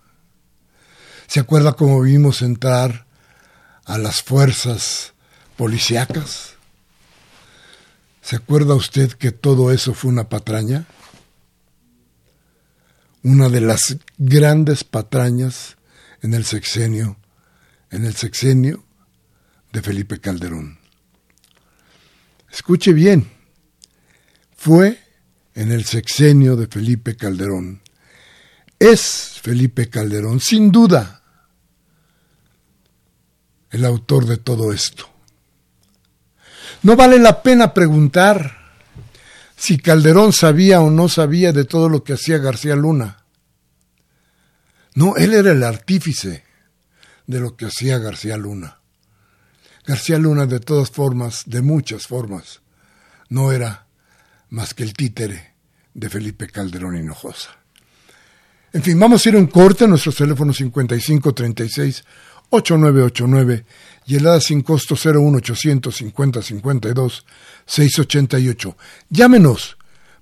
¿Se 1.28 1.42
acuerda 1.42 1.74
cómo 1.74 2.02
vimos 2.02 2.42
entrar 2.42 3.06
a 3.84 3.98
las 3.98 4.24
fuerzas 4.24 5.14
policíacas? 5.58 6.54
¿Se 8.22 8.38
acuerda 8.38 8.74
usted 8.74 9.12
que 9.12 9.34
todo 9.34 9.72
eso 9.72 9.94
fue 9.94 10.12
una 10.12 10.30
patraña? 10.30 10.86
Una 13.22 13.50
de 13.50 13.60
las 13.60 13.98
grandes 14.18 14.86
patrañas 14.86 15.76
en 16.22 16.34
el 16.36 16.46
sexenio, 16.46 17.18
en 17.92 18.06
el 18.06 18.16
sexenio 18.16 18.86
de 19.74 19.82
Felipe 19.82 20.22
Calderón. 20.22 20.85
Escuche 22.56 22.94
bien, 22.94 23.30
fue 24.56 24.98
en 25.56 25.74
el 25.74 25.84
sexenio 25.84 26.56
de 26.56 26.68
Felipe 26.68 27.18
Calderón. 27.18 27.82
Es 28.80 29.42
Felipe 29.44 29.90
Calderón, 29.90 30.40
sin 30.40 30.72
duda, 30.72 31.22
el 33.72 33.84
autor 33.84 34.26
de 34.26 34.38
todo 34.38 34.72
esto. 34.72 35.10
No 36.84 36.96
vale 36.96 37.20
la 37.20 37.44
pena 37.44 37.74
preguntar 37.74 38.58
si 39.58 39.78
Calderón 39.78 40.32
sabía 40.32 40.80
o 40.80 40.90
no 40.90 41.10
sabía 41.10 41.52
de 41.52 41.66
todo 41.66 41.90
lo 41.90 42.06
que 42.06 42.14
hacía 42.14 42.38
García 42.38 42.78
Luna. 42.78 43.26
No, 44.94 45.18
él 45.18 45.34
era 45.34 45.52
el 45.52 45.62
artífice 45.62 46.46
de 47.28 47.40
lo 47.42 47.58
que 47.58 47.66
hacía 47.66 47.98
García 47.98 48.38
Luna. 48.38 48.80
García 49.86 50.18
Luna, 50.18 50.48
de 50.48 50.60
todas 50.60 50.90
formas, 50.90 51.44
de 51.46 51.62
muchas 51.62 52.08
formas, 52.08 52.62
no 53.30 53.52
era 53.52 53.86
más 54.50 54.74
que 54.74 54.84
el 54.84 54.94
títere 54.94 55.54
de 55.94 56.10
Felipe 56.10 56.48
Calderón 56.48 56.98
Hinojosa. 56.98 57.52
En 58.74 58.82
fin, 58.82 59.00
vamos 59.00 59.26
a 59.26 59.30
ir 59.30 59.36
a 59.36 59.40
un 59.40 59.48
corte 59.48 59.86
a 59.86 59.88
nuestro 59.88 60.12
teléfono 60.12 60.54
5536 60.54 62.04
8989 62.50 63.66
y 64.08 64.16
el 64.16 64.42
sin 64.42 64.62
costo 64.62 64.96
01850 64.96 66.42
52 66.42 67.26
688. 67.66 68.78
Llámenos, 69.10 69.78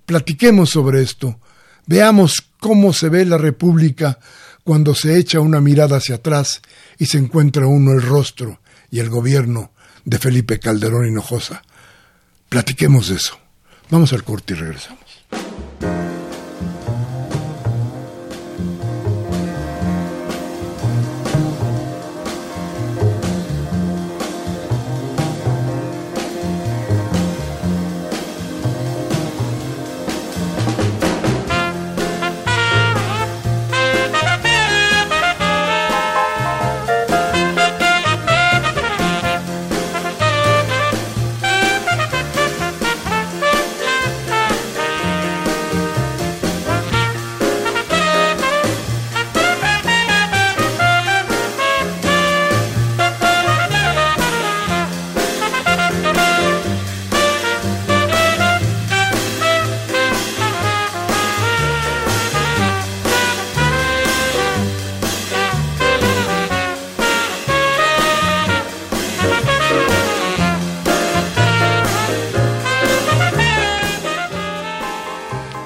platiquemos 0.06 0.70
sobre 0.70 1.02
esto, 1.02 1.40
veamos 1.88 2.36
cómo 2.60 2.94
se 2.94 3.10
ve 3.10 3.26
la 3.26 3.38
República 3.38 4.20
cuando 4.64 4.94
se 4.94 5.18
echa 5.18 5.40
una 5.40 5.62
mirada 5.62 5.98
hacia 5.98 6.16
atrás 6.16 6.62
y 6.98 7.06
se 7.06 7.18
encuentra 7.18 7.66
uno 7.66 7.94
el 7.94 8.02
rostro 8.02 8.60
y 8.94 9.00
el 9.00 9.10
gobierno 9.10 9.72
de 10.06 10.20
Felipe 10.20 10.60
Calderón 10.60 11.08
Hinojosa. 11.08 11.64
Platiquemos 12.48 13.08
de 13.08 13.16
eso. 13.16 13.40
Vamos 13.90 14.14
al 14.14 14.24
corte 14.24 14.54
y 14.54 14.58
regresamos. 14.58 15.04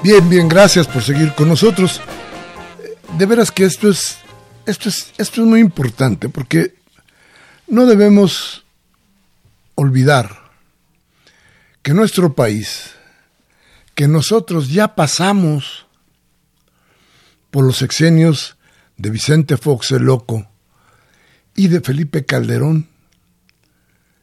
Bien, 0.08 0.26
bien, 0.26 0.48
gracias 0.48 0.86
por 0.86 1.02
seguir 1.02 1.34
con 1.34 1.48
nosotros. 1.50 2.00
De 3.18 3.26
veras 3.26 3.52
que 3.52 3.64
esto 3.64 3.90
es, 3.90 4.16
esto 4.64 4.88
es, 4.88 5.12
esto 5.18 5.42
es 5.42 5.46
muy 5.46 5.60
importante 5.60 6.30
porque 6.30 6.76
no 7.66 7.84
debemos 7.84 8.64
olvidar 9.74 10.50
que 11.82 11.92
nuestro 11.92 12.32
país, 12.32 12.92
que 13.94 14.08
nosotros 14.08 14.70
ya 14.70 14.94
pasamos 14.94 15.84
por 17.50 17.66
los 17.66 17.76
sexenios 17.76 18.56
de 18.96 19.10
Vicente 19.10 19.58
Fox 19.58 19.92
el 19.92 20.04
Loco 20.04 20.48
y 21.54 21.68
de 21.68 21.82
Felipe 21.82 22.24
Calderón, 22.24 22.88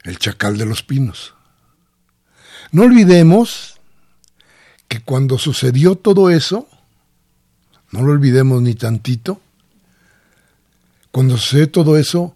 el 0.01 0.17
Chacal 0.17 0.57
de 0.57 0.65
los 0.65 0.81
Pinos. 0.81 1.35
No 2.71 2.81
olvidemos 2.85 3.74
que 4.87 5.01
cuando 5.01 5.37
sucedió 5.37 5.95
todo 5.95 6.29
eso, 6.29 6.67
no 7.91 8.01
lo 8.01 8.11
olvidemos 8.11 8.61
ni 8.61 8.75
tantito, 8.75 9.41
cuando 11.11 11.37
sucedió 11.37 11.69
todo 11.69 11.97
eso, 11.97 12.35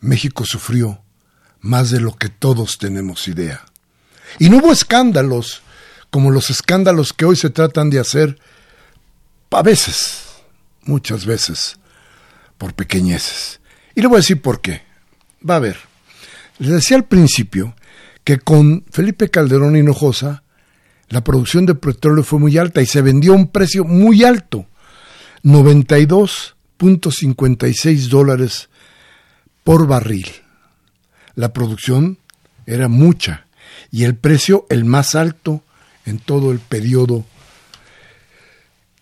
México 0.00 0.44
sufrió 0.46 1.00
más 1.60 1.90
de 1.90 2.00
lo 2.00 2.16
que 2.16 2.28
todos 2.28 2.78
tenemos 2.78 3.28
idea. 3.28 3.64
Y 4.38 4.48
no 4.48 4.58
hubo 4.58 4.72
escándalos 4.72 5.62
como 6.10 6.30
los 6.30 6.50
escándalos 6.50 7.12
que 7.12 7.24
hoy 7.24 7.36
se 7.36 7.50
tratan 7.50 7.90
de 7.90 7.98
hacer 7.98 8.38
a 9.50 9.62
veces, 9.62 10.22
muchas 10.82 11.24
veces, 11.24 11.78
por 12.58 12.74
pequeñeces. 12.74 13.60
Y 13.94 14.02
le 14.02 14.08
voy 14.08 14.16
a 14.16 14.20
decir 14.20 14.42
por 14.42 14.60
qué. 14.60 14.82
Va 15.48 15.56
a 15.56 15.60
ver. 15.60 15.78
Les 16.58 16.70
decía 16.70 16.96
al 16.96 17.04
principio 17.04 17.74
que 18.22 18.38
con 18.38 18.84
Felipe 18.90 19.30
Calderón 19.30 19.76
Hinojosa 19.76 20.42
la 21.08 21.22
producción 21.22 21.66
de 21.66 21.74
petróleo 21.74 22.24
fue 22.24 22.38
muy 22.38 22.56
alta 22.58 22.82
y 22.82 22.86
se 22.86 23.02
vendió 23.02 23.32
a 23.32 23.36
un 23.36 23.48
precio 23.48 23.84
muy 23.84 24.24
alto, 24.24 24.66
92.56 25.44 28.08
dólares 28.08 28.68
por 29.62 29.86
barril. 29.86 30.26
La 31.34 31.52
producción 31.52 32.18
era 32.66 32.88
mucha 32.88 33.46
y 33.90 34.04
el 34.04 34.16
precio 34.16 34.66
el 34.68 34.84
más 34.84 35.14
alto 35.14 35.62
en 36.04 36.18
todo 36.18 36.50
el 36.50 36.58
periodo 36.58 37.24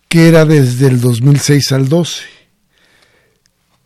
que 0.09 0.27
era 0.27 0.45
desde 0.45 0.87
el 0.87 1.01
2006 1.01 1.71
al 1.71 1.89
12. 1.89 2.23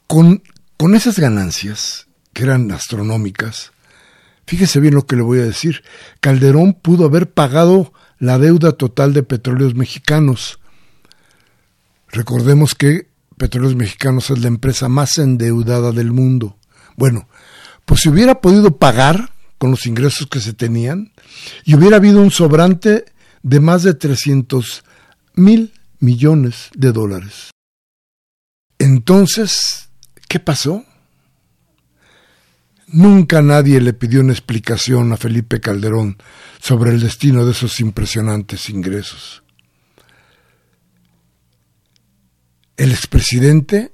Con, 0.08 0.43
con 0.77 0.95
esas 0.95 1.17
ganancias, 1.17 2.08
que 2.34 2.43
eran 2.43 2.71
astronómicas, 2.71 3.71
fíjese 4.45 4.79
bien 4.79 4.95
lo 4.95 5.05
que 5.05 5.15
le 5.15 5.21
voy 5.21 5.39
a 5.39 5.45
decir, 5.45 5.84
Calderón 6.19 6.73
pudo 6.73 7.05
haber 7.05 7.32
pagado 7.32 7.93
la 8.19 8.38
deuda 8.38 8.73
total 8.73 9.13
de 9.13 9.23
petróleos 9.23 9.75
mexicanos. 9.75 10.60
Recordemos 12.12 12.75
que 12.75 13.10
Petróleos 13.39 13.77
Mexicanos 13.77 14.29
es 14.32 14.39
la 14.39 14.49
empresa 14.49 14.89
más 14.89 15.17
endeudada 15.17 15.93
del 15.93 16.12
mundo. 16.12 16.58
Bueno, 16.97 17.29
pues 17.86 18.01
si 18.01 18.10
hubiera 18.10 18.41
podido 18.41 18.75
pagar 18.75 19.32
con 19.58 19.71
los 19.71 19.86
ingresos 19.86 20.27
que 20.27 20.41
se 20.41 20.51
tenían 20.51 21.13
y 21.63 21.75
hubiera 21.75 21.95
habido 21.95 22.21
un 22.21 22.32
sobrante 22.32 23.05
de 23.41 23.60
más 23.62 23.84
de 23.84 23.93
300 23.93 24.84
mil 25.36 25.71
millones 25.99 26.69
de 26.75 26.91
dólares. 26.91 27.51
Entonces, 28.77 29.89
¿qué 30.27 30.41
pasó? 30.41 30.84
Nunca 32.91 33.43
nadie 33.43 33.80
le 33.82 33.93
pidió 33.93 34.21
una 34.21 34.34
explicación 34.34 35.13
a 35.13 35.17
Felipe 35.17 35.62
Calderón 35.62 36.17
sobre 36.60 36.89
el 36.89 36.99
destino 36.99 37.45
de 37.45 37.52
esos 37.52 37.80
impresionantes 37.82 38.67
ingresos. 38.69 39.43
El 42.78 42.91
expresidente, 42.91 43.91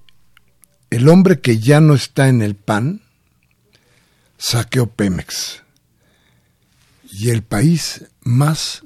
el 0.90 1.10
hombre 1.10 1.42
que 1.42 1.60
ya 1.60 1.82
no 1.82 1.94
está 1.94 2.30
en 2.30 2.42
el 2.42 2.56
PAN, 2.56 3.02
saqueó 4.38 4.88
Pemex. 4.88 5.64
Y 7.12 7.32
el 7.32 7.44
país 7.44 8.06
más 8.22 8.84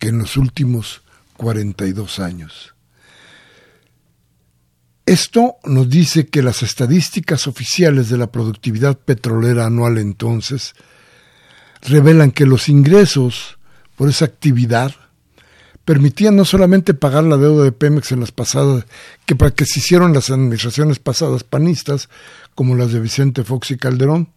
que 0.00 0.08
en 0.08 0.18
los 0.18 0.36
últimos 0.36 1.02
42 1.36 2.18
años. 2.18 2.73
Esto 5.06 5.56
nos 5.64 5.90
dice 5.90 6.28
que 6.28 6.42
las 6.42 6.62
estadísticas 6.62 7.46
oficiales 7.46 8.08
de 8.08 8.16
la 8.16 8.32
productividad 8.32 8.98
petrolera 8.98 9.66
anual 9.66 9.98
entonces 9.98 10.74
revelan 11.82 12.30
que 12.30 12.46
los 12.46 12.70
ingresos 12.70 13.58
por 13.96 14.08
esa 14.08 14.24
actividad 14.24 14.94
permitían 15.84 16.36
no 16.36 16.46
solamente 16.46 16.94
pagar 16.94 17.24
la 17.24 17.36
deuda 17.36 17.64
de 17.64 17.72
Pemex 17.72 18.12
en 18.12 18.20
las 18.20 18.32
pasadas, 18.32 18.86
que 19.26 19.36
para 19.36 19.50
que 19.50 19.66
se 19.66 19.80
hicieron 19.80 20.14
las 20.14 20.30
administraciones 20.30 20.98
pasadas 20.98 21.44
panistas, 21.44 22.08
como 22.54 22.74
las 22.74 22.92
de 22.92 23.00
Vicente 23.00 23.44
Fox 23.44 23.72
y 23.72 23.76
Calderón, 23.76 24.30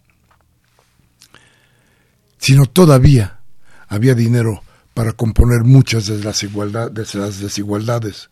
sino 2.38 2.66
todavía 2.66 3.40
había 3.88 4.14
dinero 4.14 4.62
para 4.94 5.14
componer 5.14 5.64
muchas 5.64 6.08
de 6.08 6.22
las, 6.22 6.42
de 6.42 7.20
las 7.20 7.40
desigualdades 7.40 8.30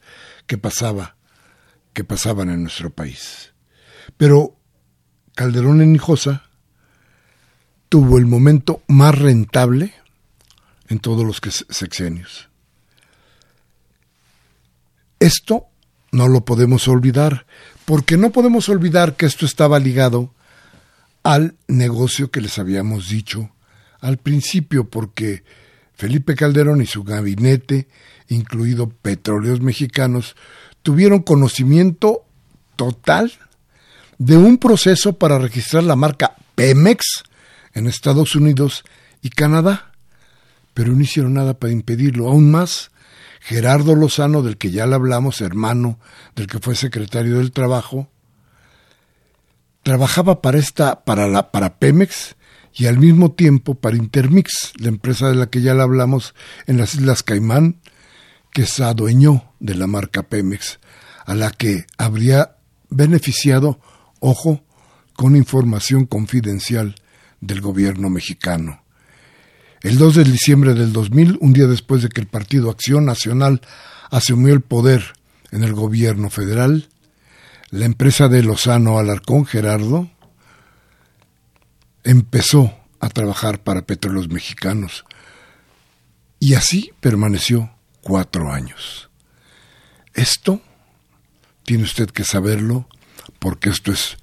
que 0.47 0.57
pasaba, 0.57 1.14
que 1.95 2.03
pasaban 2.03 2.49
en 2.49 2.61
nuestro 2.61 2.91
país. 2.91 3.53
Pero 4.17 4.55
Calderón 5.33 5.81
en 5.81 5.95
Hijosa 5.95 6.43
tuvo 7.89 8.19
el 8.19 8.25
momento 8.27 8.83
más 8.87 9.17
rentable 9.17 9.93
en 10.89 10.99
todos 10.99 11.25
los 11.25 11.41
sexenios. 11.69 12.49
Esto 15.19 15.65
no 16.11 16.27
lo 16.27 16.45
podemos 16.45 16.87
olvidar, 16.87 17.47
porque 17.85 18.17
no 18.17 18.31
podemos 18.31 18.69
olvidar 18.69 19.15
que 19.15 19.25
esto 19.25 19.45
estaba 19.45 19.79
ligado 19.79 20.33
al 21.23 21.55
negocio 21.67 22.29
que 22.29 22.41
les 22.41 22.59
habíamos 22.59 23.09
dicho 23.09 23.49
al 24.01 24.17
principio, 24.17 24.89
porque 24.89 25.43
Felipe 25.93 26.35
Calderón 26.35 26.81
y 26.81 26.85
su 26.85 27.03
gabinete, 27.03 27.87
incluido 28.27 28.89
Petróleos 28.89 29.61
Mexicanos, 29.61 30.35
tuvieron 30.85 31.23
conocimiento 31.23 32.25
total 32.75 33.31
de 34.19 34.37
un 34.37 34.59
proceso 34.59 35.17
para 35.17 35.39
registrar 35.39 35.83
la 35.83 35.95
marca 35.95 36.35
Pemex 36.53 37.23
en 37.73 37.87
Estados 37.87 38.35
Unidos 38.35 38.83
y 39.23 39.31
Canadá, 39.31 39.93
pero 40.75 40.93
no 40.93 41.01
hicieron 41.01 41.33
nada 41.33 41.55
para 41.55 41.73
impedirlo. 41.73 42.27
Aún 42.27 42.51
más, 42.51 42.91
Gerardo 43.41 43.95
Lozano, 43.95 44.43
del 44.43 44.57
que 44.57 44.69
ya 44.69 44.85
le 44.85 44.93
hablamos, 44.93 45.41
hermano 45.41 45.97
del 46.35 46.45
que 46.45 46.59
fue 46.59 46.75
secretario 46.75 47.39
del 47.39 47.51
Trabajo, 47.51 48.07
trabajaba 49.81 50.43
para 50.43 50.59
esta 50.59 51.03
para 51.03 51.27
la 51.27 51.51
para 51.51 51.79
Pemex 51.79 52.35
y 52.75 52.85
al 52.85 52.99
mismo 52.99 53.31
tiempo 53.31 53.73
para 53.73 53.97
Intermix, 53.97 54.73
la 54.77 54.89
empresa 54.89 55.29
de 55.29 55.35
la 55.35 55.47
que 55.47 55.63
ya 55.63 55.73
le 55.73 55.81
hablamos 55.81 56.35
en 56.67 56.77
las 56.77 56.93
Islas 56.93 57.23
Caimán, 57.23 57.79
que 58.55 58.65
se 58.65 58.85
adueñó 58.85 59.51
de 59.59 59.75
la 59.75 59.85
marca 59.85 60.23
Pemex, 60.23 60.79
a 61.25 61.35
la 61.35 61.51
que 61.51 61.87
habría 61.97 62.55
beneficiado, 62.89 63.81
ojo, 64.21 64.63
con 65.13 65.35
información 65.35 66.05
confidencial 66.05 66.95
del 67.41 67.59
gobierno 67.59 68.09
mexicano. 68.09 68.81
El 69.81 69.97
2 69.97 70.15
de 70.15 70.23
diciembre 70.23 70.73
del 70.73 70.93
2000, 70.93 71.37
un 71.41 71.51
día 71.51 71.67
después 71.67 72.01
de 72.01 72.07
que 72.07 72.21
el 72.21 72.27
Partido 72.27 72.69
Acción 72.69 73.03
Nacional 73.03 73.59
asumió 74.09 74.53
el 74.53 74.61
poder 74.61 75.03
en 75.51 75.65
el 75.65 75.73
gobierno 75.73 76.29
federal, 76.29 76.87
la 77.71 77.83
empresa 77.83 78.29
de 78.29 78.41
Lozano 78.41 78.99
Alarcón 78.99 79.45
Gerardo 79.45 80.09
empezó 82.05 82.73
a 83.01 83.09
trabajar 83.09 83.65
para 83.65 83.85
Petróleos 83.85 84.29
Mexicanos 84.29 85.03
y 86.39 86.53
así 86.53 86.93
permaneció 87.01 87.74
cuatro 88.05 88.53
años. 88.53 89.09
Esto 90.13 90.61
tiene 91.63 91.85
usted 91.85 92.11
que 92.11 92.23
saberlo 92.23 92.87
porque 93.39 93.71
esto 93.71 93.91
es, 93.91 94.17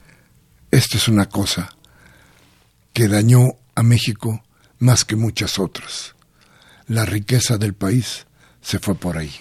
es 0.70 1.08
una 1.08 1.26
cosa 1.26 1.68
que 2.92 3.08
dañó 3.08 3.56
a 3.74 3.82
México 3.82 4.44
más 4.78 5.04
que 5.04 5.16
muchas 5.16 5.58
otras. 5.58 6.14
La 6.86 7.04
riqueza 7.04 7.58
del 7.58 7.74
país 7.74 8.26
se 8.60 8.78
fue 8.78 8.94
por 8.94 9.18
ahí. 9.18 9.32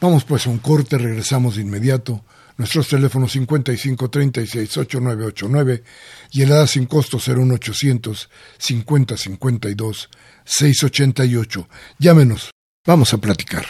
Vamos 0.00 0.24
pues 0.24 0.48
a 0.48 0.50
un 0.50 0.58
corte, 0.58 0.98
regresamos 0.98 1.54
de 1.54 1.62
inmediato. 1.62 2.24
Nuestros 2.56 2.88
teléfonos 2.88 3.30
55 3.30 4.10
36 4.10 4.76
8989 4.76 5.84
y 6.32 6.42
el 6.42 6.50
ADA 6.50 6.66
sin 6.66 6.86
costo 6.86 7.18
01800 7.24 8.28
50 8.58 9.16
52 9.16 10.10
688. 10.44 11.68
Llámenos, 12.00 12.50
vamos 12.86 13.12
a 13.14 13.18
platicar. 13.18 13.66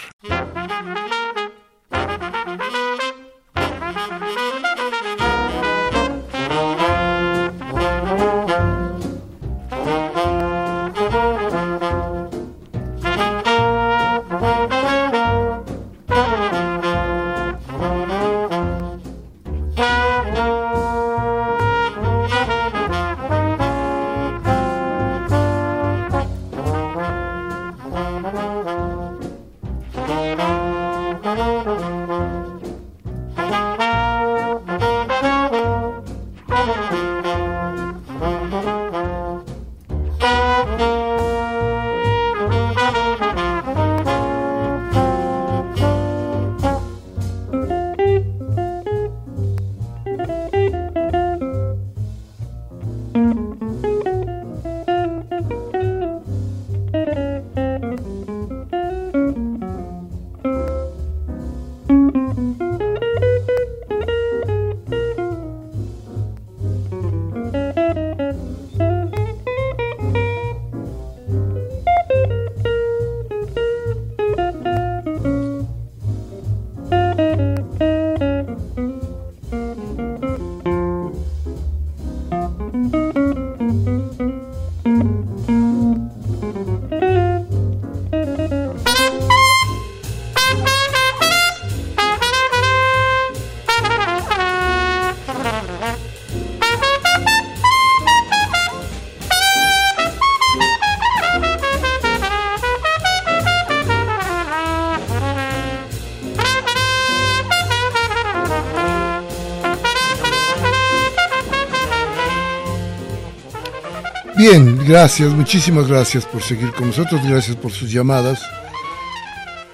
Bien, 114.40 114.74
gracias, 114.86 115.30
muchísimas 115.32 115.86
gracias 115.86 116.24
por 116.24 116.42
seguir 116.42 116.72
con 116.72 116.86
nosotros, 116.86 117.20
gracias 117.22 117.56
por 117.56 117.72
sus 117.72 117.92
llamadas. 117.92 118.40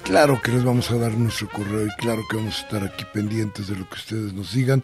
Claro 0.02 0.42
que 0.42 0.50
les 0.50 0.64
vamos 0.64 0.90
a 0.90 0.96
dar 0.96 1.12
nuestro 1.12 1.48
correo 1.48 1.86
y 1.86 1.90
claro 1.90 2.22
que 2.28 2.36
vamos 2.36 2.58
a 2.58 2.62
estar 2.62 2.82
aquí 2.82 3.04
pendientes 3.14 3.68
de 3.68 3.76
lo 3.76 3.88
que 3.88 3.94
ustedes 3.94 4.32
nos 4.32 4.52
digan. 4.52 4.82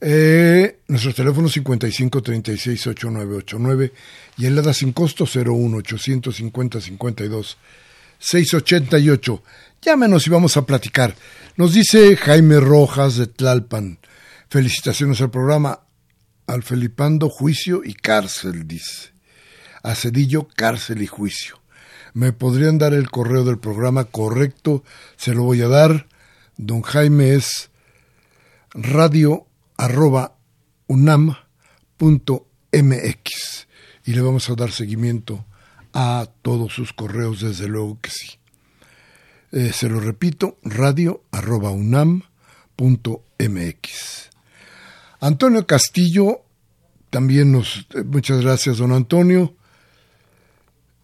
Eh, 0.00 0.78
nuestro 0.86 1.12
teléfono 1.12 1.48
55 1.48 2.22
36 2.22 2.86
8989 2.86 3.92
y 4.36 4.46
el 4.46 4.56
ADA 4.56 4.72
sin 4.72 4.92
costo 4.92 5.24
01 5.24 5.78
850 5.78 6.80
52 6.80 7.58
688. 8.20 9.42
Llámenos 9.82 10.28
y 10.28 10.30
vamos 10.30 10.56
a 10.56 10.64
platicar. 10.64 11.16
Nos 11.56 11.72
dice 11.72 12.16
Jaime 12.16 12.60
Rojas 12.60 13.16
de 13.16 13.26
Tlalpan. 13.26 13.98
Felicitaciones 14.48 15.20
al 15.20 15.30
programa. 15.32 15.80
Al 16.48 16.62
Felipando, 16.62 17.28
juicio 17.28 17.82
y 17.84 17.92
cárcel, 17.92 18.66
dice. 18.66 19.10
A 19.82 19.94
cárcel 20.56 21.02
y 21.02 21.06
juicio. 21.06 21.60
¿Me 22.14 22.32
podrían 22.32 22.78
dar 22.78 22.94
el 22.94 23.10
correo 23.10 23.44
del 23.44 23.58
programa 23.58 24.04
correcto? 24.04 24.82
Se 25.16 25.34
lo 25.34 25.42
voy 25.42 25.60
a 25.60 25.68
dar. 25.68 26.08
Don 26.56 26.80
Jaime 26.80 27.34
es 27.34 27.68
radio 28.70 29.46
arroba 29.76 30.38
unam.mx 30.86 31.28
y 34.06 34.12
le 34.14 34.20
vamos 34.22 34.48
a 34.48 34.54
dar 34.54 34.72
seguimiento 34.72 35.44
a 35.92 36.30
todos 36.40 36.72
sus 36.72 36.94
correos, 36.94 37.42
desde 37.42 37.68
luego 37.68 37.98
que 38.00 38.08
sí. 38.10 38.38
Eh, 39.52 39.72
se 39.74 39.90
lo 39.90 40.00
repito, 40.00 40.56
radio 40.62 41.22
arroba 41.30 41.72
unam.mx. 41.72 42.28
Antonio 45.20 45.66
Castillo, 45.66 46.42
también 47.10 47.52
nos... 47.52 47.86
Eh, 47.94 48.02
muchas 48.04 48.42
gracias, 48.42 48.78
don 48.78 48.92
Antonio. 48.92 49.54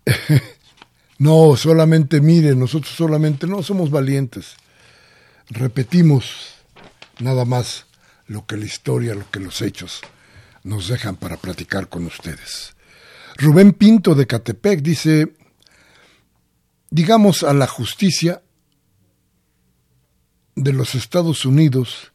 no, 1.18 1.56
solamente 1.56 2.20
mire, 2.20 2.54
nosotros 2.54 2.94
solamente 2.94 3.46
no 3.46 3.62
somos 3.62 3.90
valientes. 3.90 4.54
Repetimos 5.48 6.54
nada 7.18 7.44
más 7.44 7.86
lo 8.26 8.46
que 8.46 8.56
la 8.56 8.64
historia, 8.64 9.14
lo 9.14 9.30
que 9.30 9.40
los 9.40 9.60
hechos 9.62 10.00
nos 10.62 10.88
dejan 10.88 11.16
para 11.16 11.36
platicar 11.36 11.88
con 11.88 12.06
ustedes. 12.06 12.74
Rubén 13.36 13.72
Pinto 13.72 14.14
de 14.14 14.26
Catepec 14.26 14.80
dice, 14.80 15.34
digamos 16.90 17.42
a 17.42 17.52
la 17.52 17.66
justicia 17.66 18.42
de 20.54 20.72
los 20.72 20.94
Estados 20.94 21.44
Unidos 21.44 22.13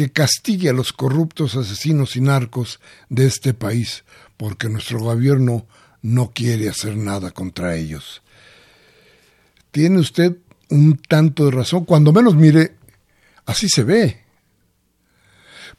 que 0.00 0.12
castigue 0.12 0.70
a 0.70 0.72
los 0.72 0.94
corruptos 0.94 1.56
asesinos 1.56 2.16
y 2.16 2.22
narcos 2.22 2.80
de 3.10 3.26
este 3.26 3.52
país, 3.52 4.02
porque 4.38 4.70
nuestro 4.70 4.98
gobierno 4.98 5.66
no 6.00 6.32
quiere 6.32 6.70
hacer 6.70 6.96
nada 6.96 7.32
contra 7.32 7.76
ellos. 7.76 8.22
Tiene 9.70 9.98
usted 9.98 10.38
un 10.70 10.96
tanto 10.96 11.44
de 11.44 11.50
razón, 11.50 11.84
cuando 11.84 12.14
menos 12.14 12.34
mire, 12.34 12.76
así 13.44 13.68
se 13.68 13.84
ve. 13.84 14.22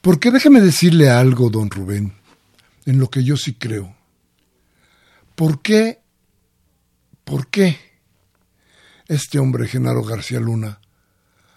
Porque 0.01 0.29
déjeme 0.29 0.61
decirle 0.61 1.09
algo, 1.09 1.49
don 1.49 1.71
Rubén, 1.71 2.13
en 2.85 2.99
lo 2.99 3.09
que 3.09 3.23
yo 3.23 3.37
sí 3.37 3.55
creo. 3.55 3.95
¿Por 5.33 5.63
qué, 5.63 5.99
por 7.23 7.47
qué 7.47 7.75
este 9.07 9.39
hombre, 9.39 9.67
Genaro 9.67 10.03
García 10.03 10.39
Luna, 10.39 10.79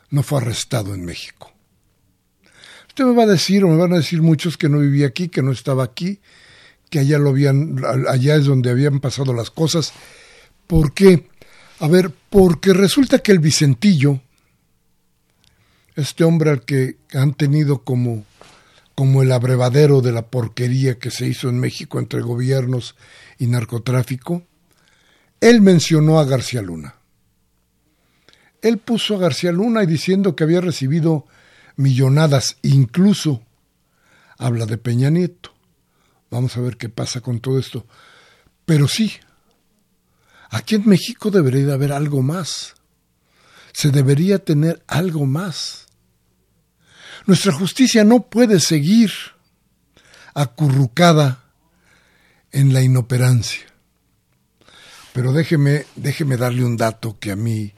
no 0.09 0.23
fue 0.23 0.39
arrestado 0.39 0.95
en 0.95 1.05
México? 1.05 1.54
Usted 2.95 3.07
me 3.07 3.15
va 3.15 3.25
a 3.25 3.27
decir, 3.27 3.65
o 3.65 3.69
me 3.69 3.77
van 3.77 3.93
a 3.93 3.97
decir 3.97 4.23
muchos 4.23 4.57
que 4.57 4.69
no 4.69 4.79
vivía 4.79 5.09
aquí, 5.09 5.27
que 5.27 5.43
no 5.43 5.51
estaba 5.51 5.83
aquí, 5.83 6.21
que 6.91 7.01
allá 7.01 7.19
lo 7.19 7.31
habían, 7.31 7.83
allá 8.09 8.37
es 8.37 8.45
donde 8.45 8.71
habían 8.71 9.01
pasado 9.01 9.35
las 9.35 9.51
cosas. 9.51 9.93
¿Por 10.69 10.95
qué? 10.95 11.29
A 11.81 11.89
ver, 11.89 12.13
porque 12.31 12.73
resulta 12.73 13.19
que 13.19 13.33
el 13.33 13.41
Vicentillo, 13.41 14.21
este 15.97 16.23
hombre 16.23 16.51
al 16.51 16.65
que 16.65 16.99
han 17.13 17.35
tenido 17.35 17.83
como, 17.83 18.25
como 18.95 19.23
el 19.25 19.33
abrevadero 19.33 20.01
de 20.01 20.13
la 20.13 20.29
porquería 20.29 20.97
que 21.01 21.11
se 21.11 21.27
hizo 21.27 21.49
en 21.49 21.59
México 21.59 21.99
entre 21.99 22.21
gobiernos 22.21 22.95
y 23.41 23.49
narcotráfico, 23.49 24.45
él 25.41 25.63
mencionó 25.63 26.21
a 26.21 26.25
García 26.27 26.63
Luna. 26.63 26.95
Él 28.63 28.79
puso 28.79 29.17
a 29.17 29.19
García 29.19 29.51
Luna 29.51 29.83
y 29.83 29.87
diciendo 29.87 30.37
que 30.37 30.45
había 30.45 30.61
recibido 30.61 31.27
millonadas, 31.77 32.57
incluso 32.63 33.43
habla 34.39 34.67
de 34.67 34.79
Peña 34.79 35.11
Nieto. 35.11 35.53
Vamos 36.31 36.57
a 36.57 36.61
ver 36.61 36.77
qué 36.77 36.89
pasa 36.89 37.21
con 37.21 37.41
todo 37.41 37.59
esto. 37.59 37.87
Pero 38.65 38.89
sí, 38.89 39.13
aquí 40.51 40.77
en 40.77 40.89
México 40.89 41.31
debería 41.31 41.67
de 41.67 41.73
haber 41.75 41.93
algo 41.93 42.23
más. 42.23 42.75
Se 43.73 43.91
debería 43.91 44.39
tener 44.39 44.83
algo 44.87 45.27
más. 45.27 45.87
Nuestra 47.27 47.53
justicia 47.53 48.05
no 48.05 48.23
puede 48.23 48.61
seguir 48.61 49.11
acurrucada 50.35 51.45
en 52.53 52.73
la 52.73 52.83
inoperancia. 52.83 53.65
Pero 55.13 55.33
déjeme, 55.33 55.87
déjeme 55.95 56.37
darle 56.37 56.65
un 56.65 56.77
dato 56.77 57.19
que 57.19 57.31
a 57.31 57.37
mí, 57.37 57.73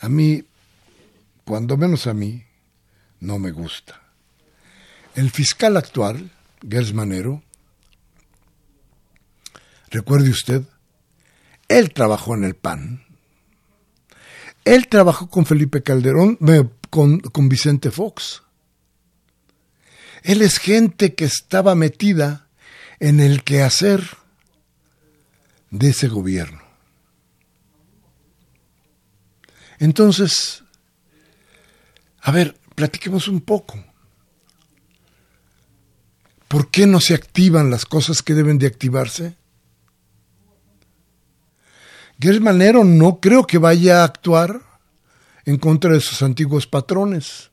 a 0.00 0.08
mí, 0.08 0.44
cuando 1.44 1.76
menos 1.76 2.06
a 2.06 2.14
mí, 2.14 2.44
no 3.20 3.38
me 3.38 3.50
gusta. 3.50 4.00
El 5.14 5.30
fiscal 5.30 5.76
actual, 5.76 6.30
Gers 6.68 6.92
Manero, 6.92 7.42
recuerde 9.90 10.30
usted, 10.30 10.62
él 11.68 11.92
trabajó 11.92 12.34
en 12.34 12.44
el 12.44 12.54
PAN, 12.54 13.04
él 14.64 14.88
trabajó 14.88 15.28
con 15.28 15.46
Felipe 15.46 15.82
Calderón, 15.82 16.38
con, 16.90 17.20
con 17.20 17.48
Vicente 17.48 17.90
Fox. 17.90 18.42
Él 20.22 20.42
es 20.42 20.58
gente 20.58 21.14
que 21.14 21.24
estaba 21.24 21.74
metida 21.74 22.48
en 23.00 23.20
el 23.20 23.44
quehacer 23.44 24.04
de 25.70 25.90
ese 25.90 26.08
gobierno. 26.08 26.62
Entonces, 29.78 30.64
a 32.20 32.32
ver, 32.32 32.56
platiquemos 32.78 33.26
un 33.26 33.40
poco. 33.40 33.84
¿Por 36.46 36.70
qué 36.70 36.86
no 36.86 37.00
se 37.00 37.12
activan 37.12 37.72
las 37.72 37.84
cosas 37.84 38.22
que 38.22 38.34
deben 38.34 38.56
de 38.56 38.68
activarse? 38.68 39.36
Manero 42.40 42.84
no 42.84 43.18
creo 43.18 43.48
que 43.48 43.58
vaya 43.58 44.02
a 44.02 44.04
actuar 44.04 44.62
en 45.44 45.58
contra 45.58 45.92
de 45.92 46.00
sus 46.00 46.22
antiguos 46.22 46.68
patrones. 46.68 47.50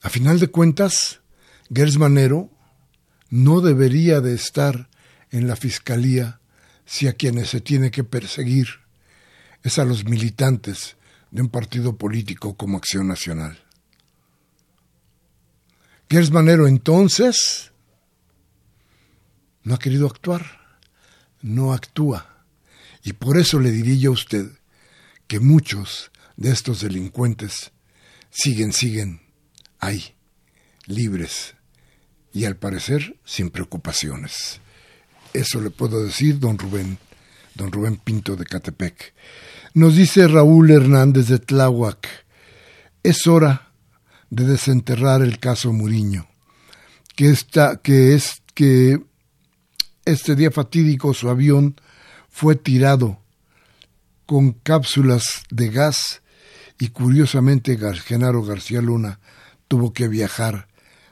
A 0.00 0.08
final 0.08 0.38
de 0.38 0.46
cuentas, 0.46 1.22
Manero 1.98 2.52
no 3.30 3.60
debería 3.60 4.20
de 4.20 4.36
estar 4.36 4.88
en 5.32 5.48
la 5.48 5.56
fiscalía 5.56 6.38
si 6.84 7.08
a 7.08 7.14
quienes 7.14 7.50
se 7.50 7.60
tiene 7.60 7.90
que 7.90 8.04
perseguir 8.04 8.68
es 9.64 9.80
a 9.80 9.84
los 9.84 10.04
militantes 10.04 10.95
de 11.36 11.42
un 11.42 11.50
partido 11.50 11.98
político 11.98 12.56
como 12.56 12.78
Acción 12.78 13.08
Nacional. 13.08 13.62
Gers 16.08 16.30
Manero 16.30 16.66
entonces 16.66 17.72
no 19.62 19.74
ha 19.74 19.78
querido 19.78 20.06
actuar, 20.06 20.80
no 21.42 21.74
actúa. 21.74 22.42
Y 23.02 23.12
por 23.12 23.36
eso 23.36 23.60
le 23.60 23.70
diría 23.70 23.96
yo 23.96 24.10
a 24.12 24.14
usted 24.14 24.46
que 25.26 25.38
muchos 25.38 26.10
de 26.38 26.52
estos 26.52 26.80
delincuentes 26.80 27.70
siguen, 28.30 28.72
siguen 28.72 29.20
ahí, 29.78 30.14
libres 30.86 31.54
y 32.32 32.46
al 32.46 32.56
parecer 32.56 33.20
sin 33.26 33.50
preocupaciones. 33.50 34.62
Eso 35.34 35.60
le 35.60 35.68
puedo 35.68 36.02
decir, 36.02 36.38
don 36.38 36.56
Rubén, 36.56 36.96
don 37.54 37.70
Rubén 37.70 37.98
Pinto 37.98 38.36
de 38.36 38.46
Catepec. 38.46 39.12
Nos 39.76 39.94
dice 39.94 40.26
Raúl 40.26 40.70
Hernández 40.70 41.28
de 41.28 41.38
Tláhuac, 41.38 42.08
es 43.02 43.26
hora 43.26 43.74
de 44.30 44.46
desenterrar 44.46 45.20
el 45.20 45.38
caso 45.38 45.70
Muriño, 45.70 46.26
que, 47.14 47.28
está, 47.28 47.76
que 47.82 48.14
es 48.14 48.42
que 48.54 49.04
este 50.06 50.34
día 50.34 50.50
fatídico 50.50 51.12
su 51.12 51.28
avión 51.28 51.78
fue 52.30 52.56
tirado 52.56 53.20
con 54.24 54.52
cápsulas 54.52 55.42
de 55.50 55.68
gas 55.68 56.22
y 56.78 56.88
curiosamente 56.88 57.76
Genaro 57.76 58.42
García 58.44 58.80
Luna 58.80 59.20
tuvo 59.68 59.92
que 59.92 60.08
viajar 60.08 60.68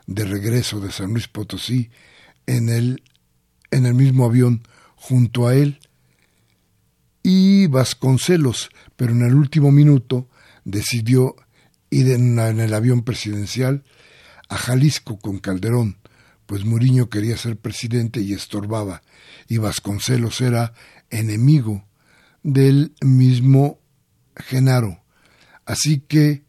de 0.06 0.24
regreso 0.24 0.80
de 0.80 0.90
San 0.90 1.10
Luis 1.10 1.28
Potosí 1.28 1.90
en 2.46 2.70
el, 2.70 3.02
en 3.70 3.84
el 3.84 3.92
mismo 3.92 4.24
avión 4.24 4.66
junto 4.96 5.48
a 5.48 5.54
él 5.54 5.80
y 7.26 7.66
Vasconcelos, 7.68 8.68
pero 8.96 9.12
en 9.12 9.22
el 9.22 9.34
último 9.34 9.72
minuto 9.72 10.28
decidió 10.64 11.34
ir 11.88 12.10
en, 12.10 12.38
el 12.38 12.74
avión 12.74 13.02
presidencial 13.02 13.82
a 14.50 14.56
Jalisco 14.56 15.18
con 15.18 15.38
Calderón, 15.38 15.96
pues 16.44 16.66
Muriño 16.66 17.08
quería 17.08 17.38
ser 17.38 17.56
presidente 17.56 18.20
y 18.20 18.34
estorbaba, 18.34 19.02
y 19.48 19.56
Vasconcelos 19.56 20.42
era 20.42 20.74
enemigo 21.08 21.86
del 22.42 22.94
mismo 23.00 23.80
Genaro. 24.36 25.02
Así 25.64 26.00
que 26.00 26.44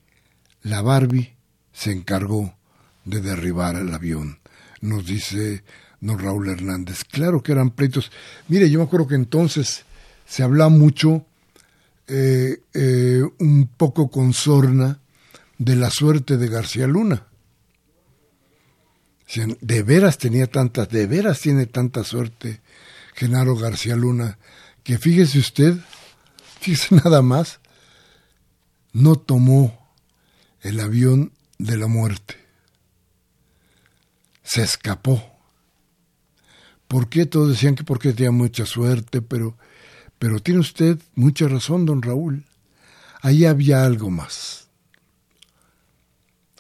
la 0.62 0.82
Barbie 0.82 1.38
se 1.72 1.94
encargó 1.94 2.54
de 3.06 3.22
derribar 3.22 3.78
el 3.78 3.94
avión, 3.94 4.40
nos 4.82 5.06
dice 5.06 5.64
don 6.02 6.20
Raúl 6.20 6.50
Hernández. 6.50 7.06
Claro 7.06 7.42
que 7.42 7.54
eran 7.54 7.70
pleitos. 7.70 8.12
Mire, 8.50 8.70
yo 8.70 8.80
me 8.80 8.86
acuerdo 8.86 9.08
que 9.08 9.16
entonces 9.16 9.86
se 10.26 10.44
habla 10.44 10.70
mucho, 10.70 11.26
eh, 12.08 12.62
eh, 12.74 13.22
un 13.40 13.68
poco 13.68 14.10
con 14.10 14.34
sorna, 14.34 15.00
de 15.58 15.76
la 15.76 15.90
suerte 15.90 16.38
de 16.38 16.48
García 16.48 16.88
Luna. 16.88 17.28
De 19.62 19.84
veras 19.84 20.18
tenía 20.18 20.48
tantas, 20.48 20.90
de 20.90 21.08
veras 21.08 21.40
tiene 21.40 21.66
tanta 21.66 22.04
suerte 22.04 22.62
Genaro 23.16 23.56
García 23.56 23.96
Luna, 23.96 24.38
que 24.84 24.98
fíjese 24.98 25.40
usted, 25.40 25.76
fíjese 26.60 26.96
nada 27.04 27.22
más, 27.22 27.60
no 28.94 29.16
tomó 29.16 29.92
el 30.62 30.80
avión 30.80 31.32
de 31.58 31.78
la 31.78 31.88
muerte. 31.88 32.36
Se 34.44 34.62
escapó. 34.62 35.24
¿Por 36.88 37.10
qué? 37.10 37.26
Todos 37.26 37.50
decían 37.50 37.76
que 37.76 37.84
porque 37.84 38.14
tenía 38.14 38.32
mucha 38.32 38.66
suerte, 38.66 39.22
pero, 39.22 39.58
pero 40.20 40.40
tiene 40.40 40.60
usted 40.60 41.00
mucha 41.16 41.48
razón, 41.48 41.86
don 41.86 42.02
Raúl. 42.02 42.46
Ahí 43.22 43.46
había 43.46 43.84
algo 43.84 44.10
más. 44.10 44.68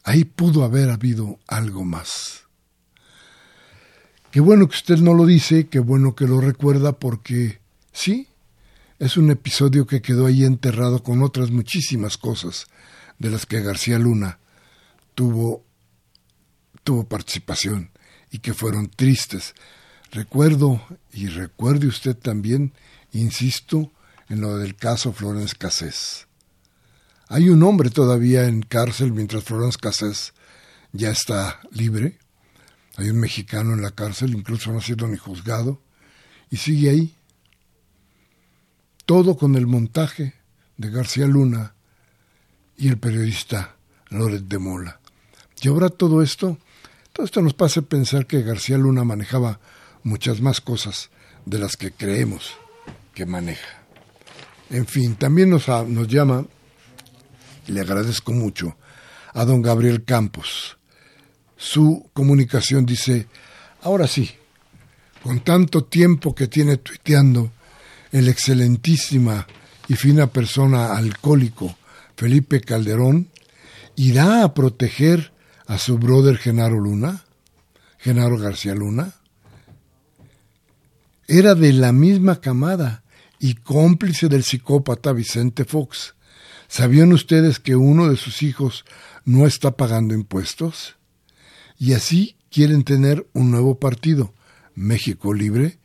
Ahí 0.03 0.23
pudo 0.23 0.63
haber 0.63 0.89
habido 0.89 1.39
algo 1.47 1.83
más. 1.83 2.43
Qué 4.31 4.39
bueno 4.39 4.67
que 4.67 4.75
usted 4.75 4.97
no 4.97 5.13
lo 5.13 5.25
dice, 5.25 5.67
qué 5.67 5.79
bueno 5.79 6.13
que 6.13 6.27
lo 6.27 6.41
recuerda, 6.41 6.93
porque 6.99 7.59
sí, 7.91 8.27
es 8.99 9.17
un 9.17 9.31
episodio 9.31 9.87
que 9.87 10.01
quedó 10.01 10.25
ahí 10.25 10.43
enterrado 10.43 11.03
con 11.03 11.23
otras 11.23 11.51
muchísimas 11.51 12.17
cosas 12.17 12.67
de 13.17 13.29
las 13.29 13.45
que 13.45 13.61
García 13.61 13.97
Luna 13.97 14.39
tuvo, 15.15 15.63
tuvo 16.83 17.05
participación 17.05 17.91
y 18.29 18.39
que 18.39 18.53
fueron 18.53 18.89
tristes. 18.89 19.55
Recuerdo, 20.11 20.81
y 21.13 21.27
recuerde 21.27 21.87
usted 21.87 22.15
también, 22.15 22.73
insisto, 23.15 23.91
en 24.29 24.41
lo 24.41 24.57
del 24.57 24.75
caso 24.75 25.13
Florence 25.13 25.55
Cassés. 25.57 26.27
Hay 27.27 27.49
un 27.49 27.63
hombre 27.63 27.89
todavía 27.89 28.47
en 28.47 28.61
cárcel 28.61 29.11
mientras 29.11 29.43
Florence 29.43 29.77
Cassés 29.81 30.33
ya 30.91 31.09
está 31.09 31.59
libre, 31.71 32.19
hay 32.97 33.09
un 33.09 33.19
mexicano 33.19 33.73
en 33.73 33.81
la 33.81 33.91
cárcel, 33.91 34.35
incluso 34.35 34.71
no 34.71 34.79
ha 34.79 34.81
sido 34.81 35.07
ni 35.07 35.17
juzgado, 35.17 35.81
y 36.49 36.57
sigue 36.57 36.89
ahí. 36.89 37.15
Todo 39.05 39.37
con 39.37 39.55
el 39.55 39.67
montaje 39.67 40.33
de 40.77 40.89
García 40.89 41.27
Luna 41.27 41.73
y 42.77 42.87
el 42.87 42.97
periodista 42.97 43.75
Loret 44.09 44.43
de 44.43 44.59
Mola. 44.59 44.99
Y 45.61 45.67
ahora 45.67 45.89
todo 45.89 46.21
esto, 46.21 46.57
todo 47.11 47.25
esto 47.25 47.41
nos 47.41 47.55
hace 47.59 47.81
pensar 47.81 48.27
que 48.27 48.43
García 48.43 48.77
Luna 48.77 49.03
manejaba 49.03 49.59
muchas 50.03 50.41
más 50.41 50.61
cosas 50.61 51.09
de 51.45 51.59
las 51.59 51.75
que 51.75 51.91
creemos 51.91 52.57
que 53.15 53.25
maneja. 53.25 53.79
En 54.69 54.85
fin, 54.85 55.15
también 55.15 55.49
nos, 55.49 55.67
nos 55.67 56.07
llama, 56.07 56.45
y 57.65 57.71
le 57.71 57.81
agradezco 57.81 58.31
mucho, 58.33 58.77
a 59.33 59.45
don 59.45 59.61
Gabriel 59.61 60.03
Campos, 60.03 60.77
su 61.55 62.09
comunicación 62.13 62.85
dice, 62.85 63.27
ahora 63.81 64.07
sí, 64.07 64.29
con 65.23 65.39
tanto 65.39 65.85
tiempo 65.85 66.35
que 66.35 66.47
tiene 66.47 66.77
tuiteando 66.77 67.51
el 68.11 68.27
excelentísima 68.27 69.47
y 69.87 69.95
fina 69.95 70.27
persona 70.27 70.95
alcohólico 70.95 71.75
Felipe 72.15 72.61
Calderón, 72.61 73.29
¿irá 73.95 74.43
a 74.43 74.53
proteger 74.53 75.33
a 75.67 75.77
su 75.77 75.97
brother 75.97 76.37
Genaro 76.37 76.79
Luna? 76.79 77.23
Genaro 77.97 78.37
García 78.37 78.75
Luna. 78.75 79.13
Era 81.27 81.55
de 81.55 81.73
la 81.73 81.91
misma 81.91 82.39
camada 82.39 83.03
y 83.45 83.55
cómplice 83.55 84.27
del 84.27 84.43
psicópata 84.43 85.13
Vicente 85.13 85.65
Fox. 85.65 86.15
¿Sabían 86.67 87.13
ustedes 87.13 87.59
que 87.59 87.75
uno 87.75 88.09
de 88.09 88.17
sus 88.17 88.43
hijos 88.43 88.85
no 89.23 89.45
está 89.45 89.77
pagando 89.77 90.13
impuestos? 90.13 90.95
y 91.77 91.93
así 91.93 92.37
quieren 92.49 92.83
tener 92.83 93.27
un 93.33 93.51
nuevo 93.51 93.79
partido, 93.79 94.33
México 94.75 95.33
Libre, 95.33 95.79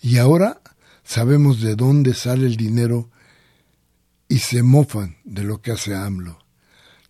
y 0.00 0.18
ahora 0.18 0.60
sabemos 1.04 1.60
de 1.60 1.76
dónde 1.76 2.14
sale 2.14 2.46
el 2.46 2.56
dinero 2.56 3.10
y 4.28 4.38
se 4.38 4.62
mofan 4.62 5.18
de 5.24 5.44
lo 5.44 5.62
que 5.62 5.72
hace 5.72 5.94
AMLO. 5.94 6.38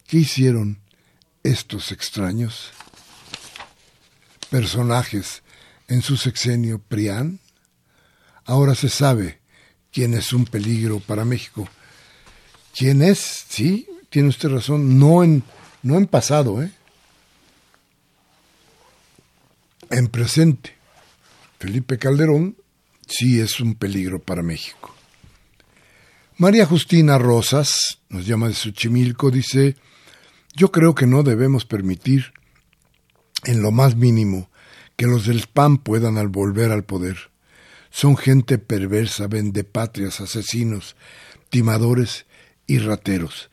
¿Qué 0.07 0.19
hicieron 0.19 0.81
estos 1.43 1.93
extraños? 1.93 2.71
Personajes 4.51 5.43
en 5.89 6.03
su 6.03 6.17
sexenio 6.17 6.79
PRIAN. 6.79 7.41
Ahora 8.45 8.75
se 8.75 8.89
sabe 8.89 9.41
quién 9.97 10.13
es 10.13 10.35
un 10.35 10.45
peligro 10.45 11.01
para 11.01 11.25
México. 11.25 11.67
¿Quién 12.77 13.01
es? 13.01 13.47
Sí, 13.49 13.89
tiene 14.11 14.29
usted 14.29 14.51
razón, 14.51 14.99
no 14.99 15.25
en, 15.25 15.43
no 15.83 15.97
en 15.97 16.07
pasado, 16.07 16.63
¿eh? 16.63 16.71
en 19.89 20.09
presente. 20.09 20.75
Felipe 21.59 21.97
Calderón 21.97 22.59
sí 23.09 23.41
es 23.41 23.59
un 23.59 23.75
peligro 23.75 24.19
para 24.21 24.43
México. 24.43 24.95
María 26.37 26.67
Justina 26.67 27.17
Rosas, 27.17 27.99
nos 28.11 28.27
llama 28.27 28.49
de 28.49 28.55
Xochimilco, 28.55 29.31
dice, 29.31 29.77
yo 30.55 30.71
creo 30.71 30.95
que 30.95 31.07
no 31.07 31.23
debemos 31.23 31.65
permitir, 31.65 32.35
en 33.45 33.63
lo 33.63 33.71
más 33.71 33.97
mínimo, 33.97 34.51
que 34.95 35.07
los 35.07 35.25
del 35.25 35.47
PAN 35.51 35.79
puedan 35.79 36.19
al 36.19 36.29
volver 36.29 36.71
al 36.71 36.85
poder. 36.85 37.31
Son 37.97 38.19
gente 38.19 38.59
perversa, 38.59 39.27
vendepatrias, 39.27 40.21
asesinos, 40.21 40.97
timadores 41.49 42.27
y 42.67 42.77
rateros. 42.79 43.49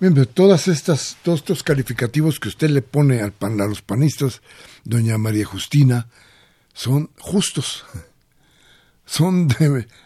Bien, 0.00 0.12
todas 0.34 0.66
estas, 0.66 1.16
todos 1.22 1.38
estos 1.38 1.62
calificativos 1.62 2.40
que 2.40 2.48
usted 2.48 2.70
le 2.70 2.82
pone 2.82 3.20
al 3.20 3.30
pan, 3.30 3.60
a 3.60 3.66
los 3.66 3.82
panistas, 3.82 4.42
doña 4.82 5.16
María 5.16 5.44
Justina, 5.44 6.08
son 6.72 7.08
justos. 7.20 7.84
Son 9.06 9.46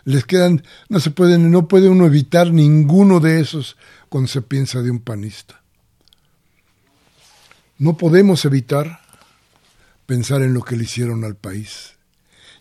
les 0.04 0.24
quedan, 0.26 0.64
no 0.90 1.00
se 1.00 1.10
pueden, 1.10 1.50
no 1.50 1.66
puede 1.66 1.88
uno 1.88 2.04
evitar 2.04 2.52
ninguno 2.52 3.20
de 3.20 3.40
esos 3.40 3.78
cuando 4.10 4.28
se 4.28 4.42
piensa 4.42 4.82
de 4.82 4.90
un 4.90 4.98
panista. 4.98 5.62
No 7.78 7.96
podemos 7.96 8.44
evitar 8.44 9.00
pensar 10.04 10.42
en 10.42 10.52
lo 10.52 10.62
que 10.62 10.76
le 10.76 10.82
hicieron 10.82 11.24
al 11.24 11.36
país. 11.36 11.97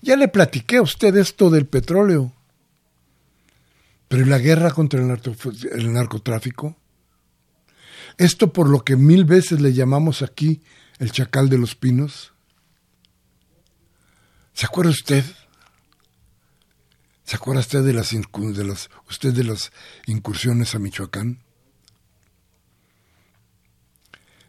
Ya 0.07 0.15
le 0.15 0.29
platiqué 0.29 0.77
a 0.77 0.83
usted 0.83 1.17
esto 1.17 1.49
del 1.49 1.65
petróleo. 1.65 2.31
Pero 4.07 4.25
la 4.25 4.37
guerra 4.37 4.71
contra 4.71 5.01
el 5.01 5.93
narcotráfico? 5.93 6.77
Esto 8.17 8.53
por 8.53 8.69
lo 8.69 8.85
que 8.85 8.95
mil 8.95 9.25
veces 9.25 9.59
le 9.59 9.73
llamamos 9.73 10.21
aquí 10.21 10.61
el 10.99 11.11
chacal 11.11 11.49
de 11.49 11.57
los 11.57 11.75
pinos. 11.75 12.31
¿Se 14.53 14.65
acuerda 14.65 14.91
usted? 14.91 15.25
¿Se 17.25 17.35
acuerda 17.35 17.59
usted 17.59 17.83
de 17.83 17.91
las, 17.91 18.11
de 18.11 18.63
las, 18.63 18.89
usted 19.09 19.33
de 19.33 19.43
las 19.43 19.73
incursiones 20.05 20.73
a 20.73 20.79
Michoacán? 20.79 21.43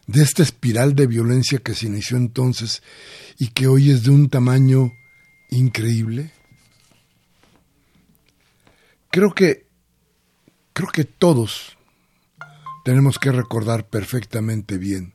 De 0.07 0.23
esta 0.23 0.41
espiral 0.41 0.95
de 0.95 1.05
violencia 1.05 1.59
que 1.59 1.75
se 1.75 1.87
inició 1.87 2.15
entonces 2.15 2.81
y 3.37 3.49
que 3.49 3.67
hoy 3.67 3.91
es 3.91 4.03
de 4.03 4.11
un 4.11 4.29
tamaño 4.29 4.93
increíble. 5.49 6.31
Creo 9.11 9.33
que 9.33 9.69
creo 10.79 10.91
que 10.91 11.03
todos 11.03 11.77
tenemos 12.85 13.19
que 13.19 13.33
recordar 13.33 13.89
perfectamente 13.89 14.77
bien 14.77 15.13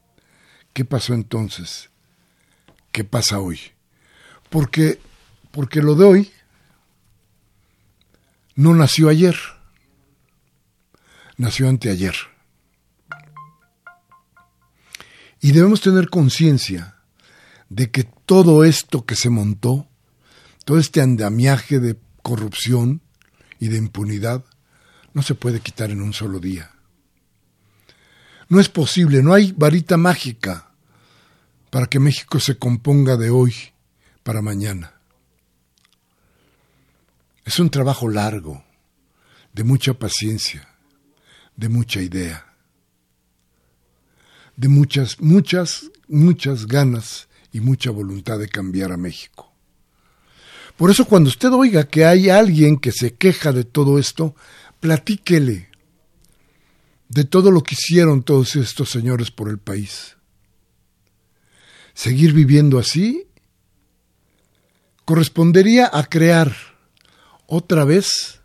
qué 0.75 0.85
pasó 0.85 1.15
entonces, 1.15 1.89
qué 2.93 3.05
pasa 3.05 3.39
hoy. 3.39 3.61
Porque, 4.51 5.01
porque 5.51 5.81
lo 5.81 5.95
de 5.95 6.05
hoy 6.05 6.33
no 8.57 8.75
nació 8.75 9.09
ayer, 9.09 9.37
nació 11.39 11.69
anteayer. 11.69 12.15
Y 15.41 15.53
debemos 15.53 15.81
tener 15.81 16.11
conciencia 16.11 16.97
de 17.71 17.91
que 17.91 18.05
todo 18.05 18.65
esto 18.65 19.07
que 19.07 19.17
se 19.17 19.31
montó, 19.31 19.89
todo 20.65 20.79
este 20.79 21.01
andamiaje 21.01 21.79
de 21.79 21.99
corrupción 22.23 23.03
y 23.61 23.69
de 23.69 23.79
impunidad, 23.79 24.45
no 25.13 25.23
se 25.23 25.35
puede 25.35 25.61
quitar 25.61 25.91
en 25.91 26.03
un 26.03 26.13
solo 26.13 26.41
día. 26.41 26.71
No 28.49 28.61
es 28.61 28.69
posible, 28.69 29.23
no 29.23 29.33
hay 29.33 29.53
varita 29.53 29.97
mágica 29.97 30.71
para 31.71 31.87
que 31.87 32.01
México 32.01 32.41
se 32.41 32.59
componga 32.59 33.17
de 33.17 33.31
hoy 33.31 33.55
para 34.23 34.43
mañana. 34.43 34.95
Es 37.45 37.59
un 37.59 37.71
trabajo 37.71 38.09
largo, 38.09 38.65
de 39.53 39.65
mucha 39.65 39.95
paciencia, 39.95 40.69
de 41.57 41.69
mucha 41.69 42.01
idea, 42.01 42.55
de 44.57 44.69
muchas, 44.69 45.21
muchas, 45.21 45.91
muchas 46.09 46.67
ganas 46.67 47.29
y 47.53 47.61
mucha 47.61 47.91
voluntad 47.91 48.39
de 48.39 48.49
cambiar 48.49 48.93
a 48.93 48.97
México. 48.97 49.54
Por 50.77 50.91
eso 50.91 51.05
cuando 51.05 51.29
usted 51.29 51.53
oiga 51.53 51.89
que 51.89 52.05
hay 52.05 52.29
alguien 52.31 52.79
que 52.79 52.93
se 52.93 53.15
queja 53.15 53.53
de 53.53 53.65
todo 53.65 53.99
esto, 53.99 54.35
platíquele, 54.81 55.69
de 57.09 57.25
todo 57.25 57.51
lo 57.51 57.63
que 57.63 57.75
hicieron 57.75 58.23
todos 58.23 58.57
estos 58.57 58.91
señores 58.91 59.31
por 59.31 59.49
el 59.49 59.59
país. 59.59 60.17
Seguir 61.95 62.33
viviendo 62.33 62.79
así 62.79 63.29
correspondería 65.05 65.89
a 65.93 66.05
crear 66.05 66.57
otra 67.47 67.85
vez 67.85 68.41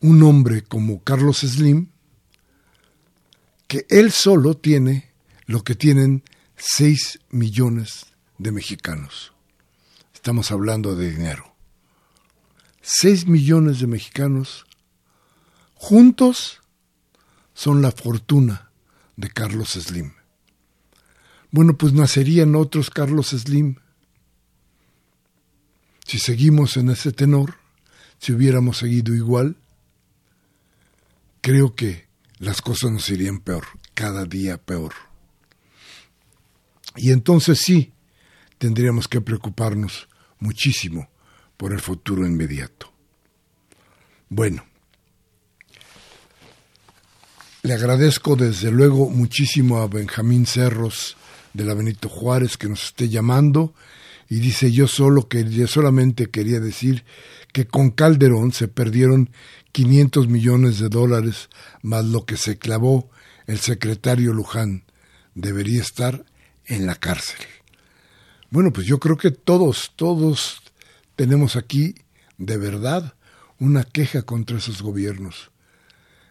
un 0.00 0.22
hombre 0.22 0.62
como 0.62 1.02
Carlos 1.02 1.40
Slim 1.40 1.88
que 3.66 3.86
él 3.90 4.10
solo 4.10 4.56
tiene 4.56 5.12
lo 5.46 5.62
que 5.62 5.74
tienen 5.74 6.24
6 6.56 7.20
millones 7.30 8.06
de 8.38 8.50
mexicanos. 8.50 9.32
Estamos 10.20 10.50
hablando 10.50 10.96
de 10.96 11.10
dinero. 11.12 11.56
6 12.82 13.26
millones 13.26 13.80
de 13.80 13.86
mexicanos 13.86 14.66
juntos 15.72 16.60
son 17.54 17.80
la 17.80 17.90
fortuna 17.90 18.70
de 19.16 19.30
Carlos 19.30 19.70
Slim. 19.70 20.12
Bueno, 21.50 21.78
pues 21.78 21.94
nacerían 21.94 22.54
otros 22.54 22.90
Carlos 22.90 23.28
Slim. 23.28 23.76
Si 26.06 26.18
seguimos 26.18 26.76
en 26.76 26.90
ese 26.90 27.12
tenor, 27.12 27.54
si 28.18 28.34
hubiéramos 28.34 28.76
seguido 28.76 29.14
igual, 29.14 29.56
creo 31.40 31.74
que 31.74 32.08
las 32.36 32.60
cosas 32.60 32.92
nos 32.92 33.08
irían 33.08 33.40
peor, 33.40 33.64
cada 33.94 34.26
día 34.26 34.58
peor. 34.58 34.92
Y 36.96 37.10
entonces 37.10 37.60
sí, 37.64 37.94
tendríamos 38.58 39.08
que 39.08 39.22
preocuparnos 39.22 40.09
muchísimo 40.40 41.08
por 41.56 41.72
el 41.72 41.80
futuro 41.80 42.26
inmediato. 42.26 42.92
Bueno, 44.28 44.64
le 47.62 47.74
agradezco 47.74 48.36
desde 48.36 48.70
luego 48.70 49.10
muchísimo 49.10 49.78
a 49.78 49.86
Benjamín 49.86 50.46
Cerros 50.46 51.16
de 51.52 51.64
la 51.64 51.74
Benito 51.74 52.08
Juárez 52.08 52.56
que 52.56 52.68
nos 52.68 52.84
esté 52.84 53.08
llamando 53.08 53.74
y 54.28 54.36
dice 54.36 54.72
yo 54.72 54.86
solo 54.86 55.28
que 55.28 55.44
solamente 55.66 56.30
quería 56.30 56.60
decir 56.60 57.04
que 57.52 57.66
con 57.66 57.90
Calderón 57.90 58.52
se 58.52 58.68
perdieron 58.68 59.30
500 59.72 60.28
millones 60.28 60.78
de 60.78 60.88
dólares 60.88 61.50
más 61.82 62.04
lo 62.04 62.24
que 62.24 62.36
se 62.36 62.56
clavó 62.56 63.10
el 63.46 63.58
secretario 63.58 64.32
Luján. 64.32 64.84
Debería 65.34 65.82
estar 65.82 66.24
en 66.64 66.86
la 66.86 66.94
cárcel. 66.94 67.40
Bueno, 68.50 68.72
pues 68.72 68.86
yo 68.86 68.98
creo 68.98 69.16
que 69.16 69.30
todos, 69.30 69.92
todos 69.94 70.62
tenemos 71.16 71.56
aquí 71.56 71.94
de 72.36 72.56
verdad 72.56 73.14
una 73.58 73.84
queja 73.84 74.22
contra 74.22 74.58
esos 74.58 74.82
gobiernos. 74.82 75.50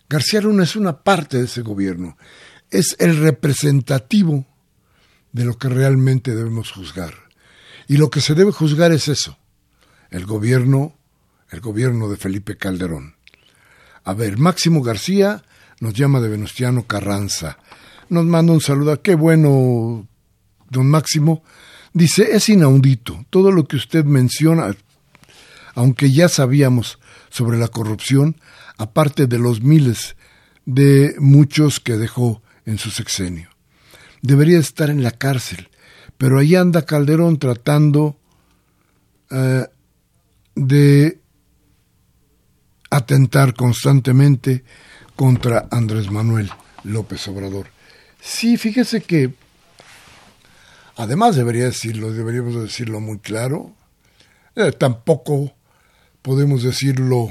García 0.10 0.42
Luna 0.42 0.64
es 0.64 0.76
una 0.76 1.04
parte 1.04 1.38
de 1.38 1.46
ese 1.46 1.62
gobierno, 1.62 2.18
es 2.72 2.96
el 3.00 3.20
representativo 3.20 4.46
de 5.32 5.46
lo 5.46 5.58
que 5.58 5.70
realmente 5.70 6.36
debemos 6.36 6.72
juzgar. 6.72 7.14
Y 7.88 7.98
lo 7.98 8.10
que 8.10 8.22
se 8.22 8.36
debe 8.36 8.52
juzgar 8.52 8.92
es 8.92 9.08
eso, 9.08 9.38
el 10.10 10.26
gobierno, 10.26 10.98
el 11.50 11.62
gobierno 11.62 12.10
de 12.10 12.18
Felipe 12.18 12.58
Calderón. 12.58 13.16
A 14.04 14.14
ver, 14.14 14.38
Máximo 14.38 14.82
García 14.82 15.44
nos 15.80 15.94
llama 15.94 16.20
de 16.20 16.30
Venustiano 16.30 16.86
Carranza. 16.86 17.60
Nos 18.10 18.26
manda 18.26 18.54
un 18.54 18.62
saludo. 18.62 19.02
Qué 19.02 19.16
bueno, 19.16 20.08
don 20.70 20.90
Máximo. 20.90 21.44
Dice, 21.94 22.36
es 22.36 22.50
inaudito 22.50 23.26
todo 23.30 23.52
lo 23.52 23.68
que 23.68 23.76
usted 23.76 24.06
menciona, 24.06 24.76
aunque 25.76 26.12
ya 26.12 26.30
sabíamos 26.30 27.00
sobre 27.30 27.58
la 27.58 27.68
corrupción, 27.68 28.36
aparte 28.78 29.28
de 29.28 29.40
los 29.40 29.62
miles 29.62 30.16
de 30.66 31.16
muchos 31.20 31.80
que 31.80 31.98
dejó 31.98 32.42
en 32.66 32.78
su 32.78 32.92
sexenio. 32.92 33.50
Debería 34.22 34.60
estar 34.60 34.90
en 34.90 35.04
la 35.04 35.12
cárcel, 35.12 35.70
pero 36.18 36.40
ahí 36.40 36.56
anda 36.56 36.86
Calderón 36.86 37.40
tratando 37.40 38.18
eh, 39.32 39.66
de 40.56 41.20
atentar 42.90 43.54
constantemente 43.54 44.64
contra 45.16 45.68
Andrés 45.72 46.12
Manuel 46.12 46.52
López 46.84 47.28
Obrador. 47.28 47.68
Sí, 48.22 48.58
fíjese 48.58 49.02
que, 49.02 49.34
además 51.00 51.38
debería 51.38 51.64
decirlo, 51.64 52.12
deberíamos 52.12 52.62
decirlo 52.62 53.00
muy 53.00 53.20
claro, 53.20 53.74
eh, 54.56 54.74
tampoco 54.74 55.54
podemos 56.22 56.62
decirlo 56.62 57.30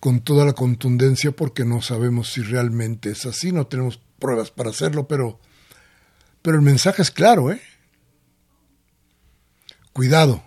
con 0.00 0.20
toda 0.20 0.44
la 0.44 0.54
contundencia 0.54 1.30
porque 1.30 1.64
no 1.64 1.80
sabemos 1.82 2.32
si 2.32 2.42
realmente 2.42 3.10
es 3.10 3.26
así, 3.26 3.52
no 3.52 3.68
tenemos 3.68 4.00
pruebas 4.18 4.50
para 4.50 4.70
hacerlo, 4.70 5.06
pero, 5.06 5.38
pero 6.42 6.56
el 6.56 6.62
mensaje 6.62 7.00
es 7.00 7.12
claro, 7.12 7.52
¿eh? 7.52 7.62
Cuidado, 9.92 10.42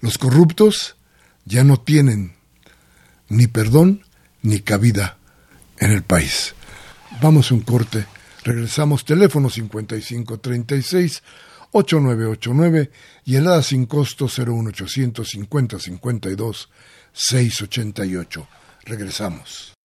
los 0.00 0.18
corruptos 0.18 0.96
ya 1.44 1.62
no 1.62 1.76
tienen 1.76 2.34
ni 3.28 3.46
perdón 3.46 4.02
ni 4.42 4.58
cabida 4.58 5.18
en 5.78 5.92
el 5.92 6.02
país. 6.02 6.56
Vamos 7.22 7.52
a 7.52 7.54
un 7.54 7.60
corte, 7.60 8.06
regresamos, 8.44 9.04
teléfono 9.04 9.50
5536 9.50 11.22
8989 11.72 12.90
y 13.24 13.36
helada 13.36 13.62
sin 13.62 13.86
costo 13.86 14.26
01800 14.26 15.28
50 15.28 15.78
52 15.78 16.70
688. 17.12 18.48
Regresamos. 18.84 19.79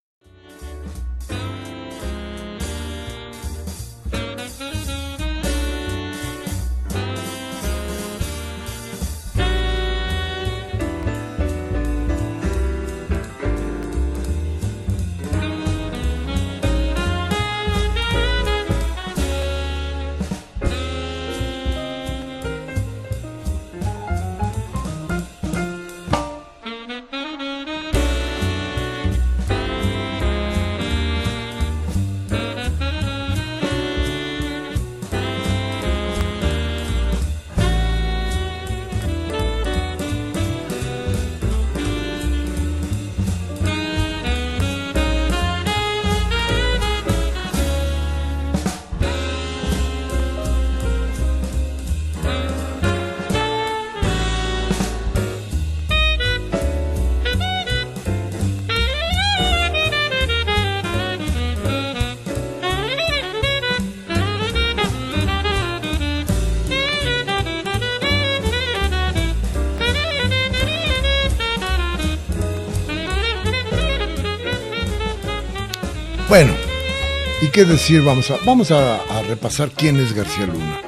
¿Y 77.56 77.58
qué 77.58 77.64
decir? 77.64 78.02
Vamos 78.02 78.32
a, 78.32 78.38
vamos 78.46 78.70
a, 78.72 79.22
repasar 79.24 79.72
quién 79.72 79.98
es 79.98 80.14
García 80.14 80.46
Luna. 80.46 80.82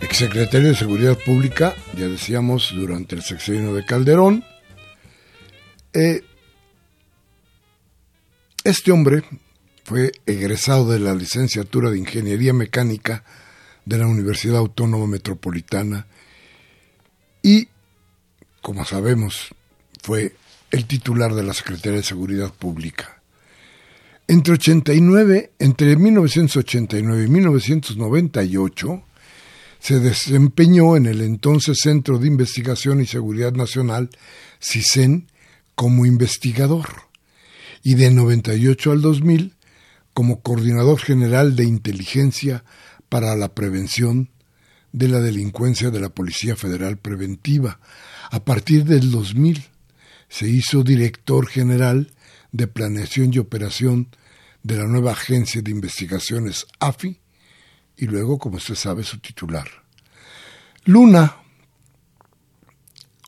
Exsecretario 0.00 0.70
de 0.70 0.74
Seguridad 0.74 1.16
Pública, 1.16 1.76
ya 1.96 2.08
decíamos, 2.08 2.72
durante 2.74 3.14
el 3.14 3.22
sexenio 3.22 3.72
de 3.72 3.84
Calderón. 3.84 4.44
Eh, 5.92 6.24
este 8.64 8.90
hombre 8.90 9.22
fue 9.84 10.10
egresado 10.26 10.90
de 10.90 10.98
la 10.98 11.14
licenciatura 11.14 11.90
de 11.90 11.98
Ingeniería 11.98 12.52
Mecánica 12.52 13.22
de 13.84 13.98
la 13.98 14.08
Universidad 14.08 14.56
Autónoma 14.56 15.06
Metropolitana 15.06 16.08
y, 17.42 17.68
como 18.60 18.84
sabemos, 18.84 19.54
fue 20.02 20.34
el 20.72 20.86
titular 20.86 21.34
de 21.34 21.44
la 21.44 21.54
Secretaría 21.54 21.98
de 21.98 22.02
Seguridad 22.04 22.52
Pública. 22.52 23.19
Entre 24.30 24.54
89, 24.54 25.54
entre 25.58 25.96
1989 25.96 27.24
y 27.24 27.26
1998, 27.26 29.02
se 29.80 29.98
desempeñó 29.98 30.96
en 30.96 31.06
el 31.06 31.22
entonces 31.22 31.78
Centro 31.82 32.16
de 32.20 32.28
Investigación 32.28 33.00
y 33.00 33.06
Seguridad 33.06 33.54
Nacional, 33.54 34.08
CISEN, 34.62 35.26
como 35.74 36.06
investigador, 36.06 36.86
y 37.82 37.94
de 37.94 38.12
98 38.12 38.92
al 38.92 39.02
2000 39.02 39.56
como 40.14 40.42
coordinador 40.42 41.00
general 41.00 41.56
de 41.56 41.64
inteligencia 41.64 42.62
para 43.08 43.34
la 43.34 43.52
prevención 43.52 44.30
de 44.92 45.08
la 45.08 45.18
delincuencia 45.18 45.90
de 45.90 45.98
la 45.98 46.10
Policía 46.10 46.54
Federal 46.54 46.98
Preventiva. 46.98 47.80
A 48.30 48.44
partir 48.44 48.84
del 48.84 49.10
2000 49.10 49.64
se 50.28 50.48
hizo 50.48 50.84
director 50.84 51.48
general 51.48 52.12
de 52.52 52.68
planeación 52.68 53.34
y 53.34 53.38
operación 53.38 54.06
de 54.62 54.76
la 54.76 54.84
nueva 54.84 55.12
agencia 55.12 55.62
de 55.62 55.70
investigaciones 55.70 56.66
AFI 56.78 57.20
y 57.96 58.06
luego, 58.06 58.38
como 58.38 58.56
usted 58.56 58.74
sabe, 58.74 59.04
su 59.04 59.18
titular. 59.18 59.68
Luna, 60.84 61.36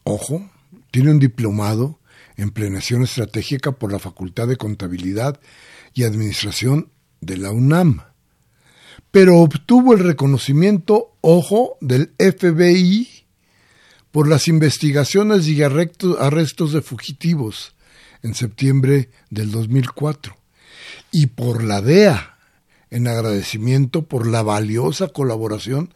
ojo, 0.05 0.51
tiene 0.91 1.11
un 1.11 1.19
diplomado 1.19 2.01
en 2.37 2.51
planeación 2.51 3.03
estratégica 3.03 3.73
por 3.73 3.93
la 3.93 3.99
Facultad 3.99 4.49
de 4.49 4.57
Contabilidad 4.57 5.41
y 5.95 6.05
Administración 6.05 6.91
de 7.21 7.37
la 7.37 7.51
UNAM, 7.51 8.03
pero 9.11 9.39
obtuvo 9.39 9.93
el 9.93 10.01
reconocimiento, 10.01 11.17
ojo, 11.21 11.77
del 11.81 12.15
FBI 12.19 13.09
por 14.11 14.29
las 14.29 14.49
investigaciones 14.49 15.47
y 15.49 15.63
arrestos 15.63 16.73
de 16.73 16.83
fugitivos 16.83 17.75
en 18.23 18.35
septiembre 18.35 19.11
del 19.31 19.51
2004 19.51 20.42
y 21.11 21.27
por 21.27 21.63
la 21.63 21.81
DEA 21.81 22.37
en 22.91 23.09
agradecimiento 23.09 24.03
por 24.03 24.27
la 24.27 24.43
valiosa 24.43 25.09
colaboración 25.09 25.93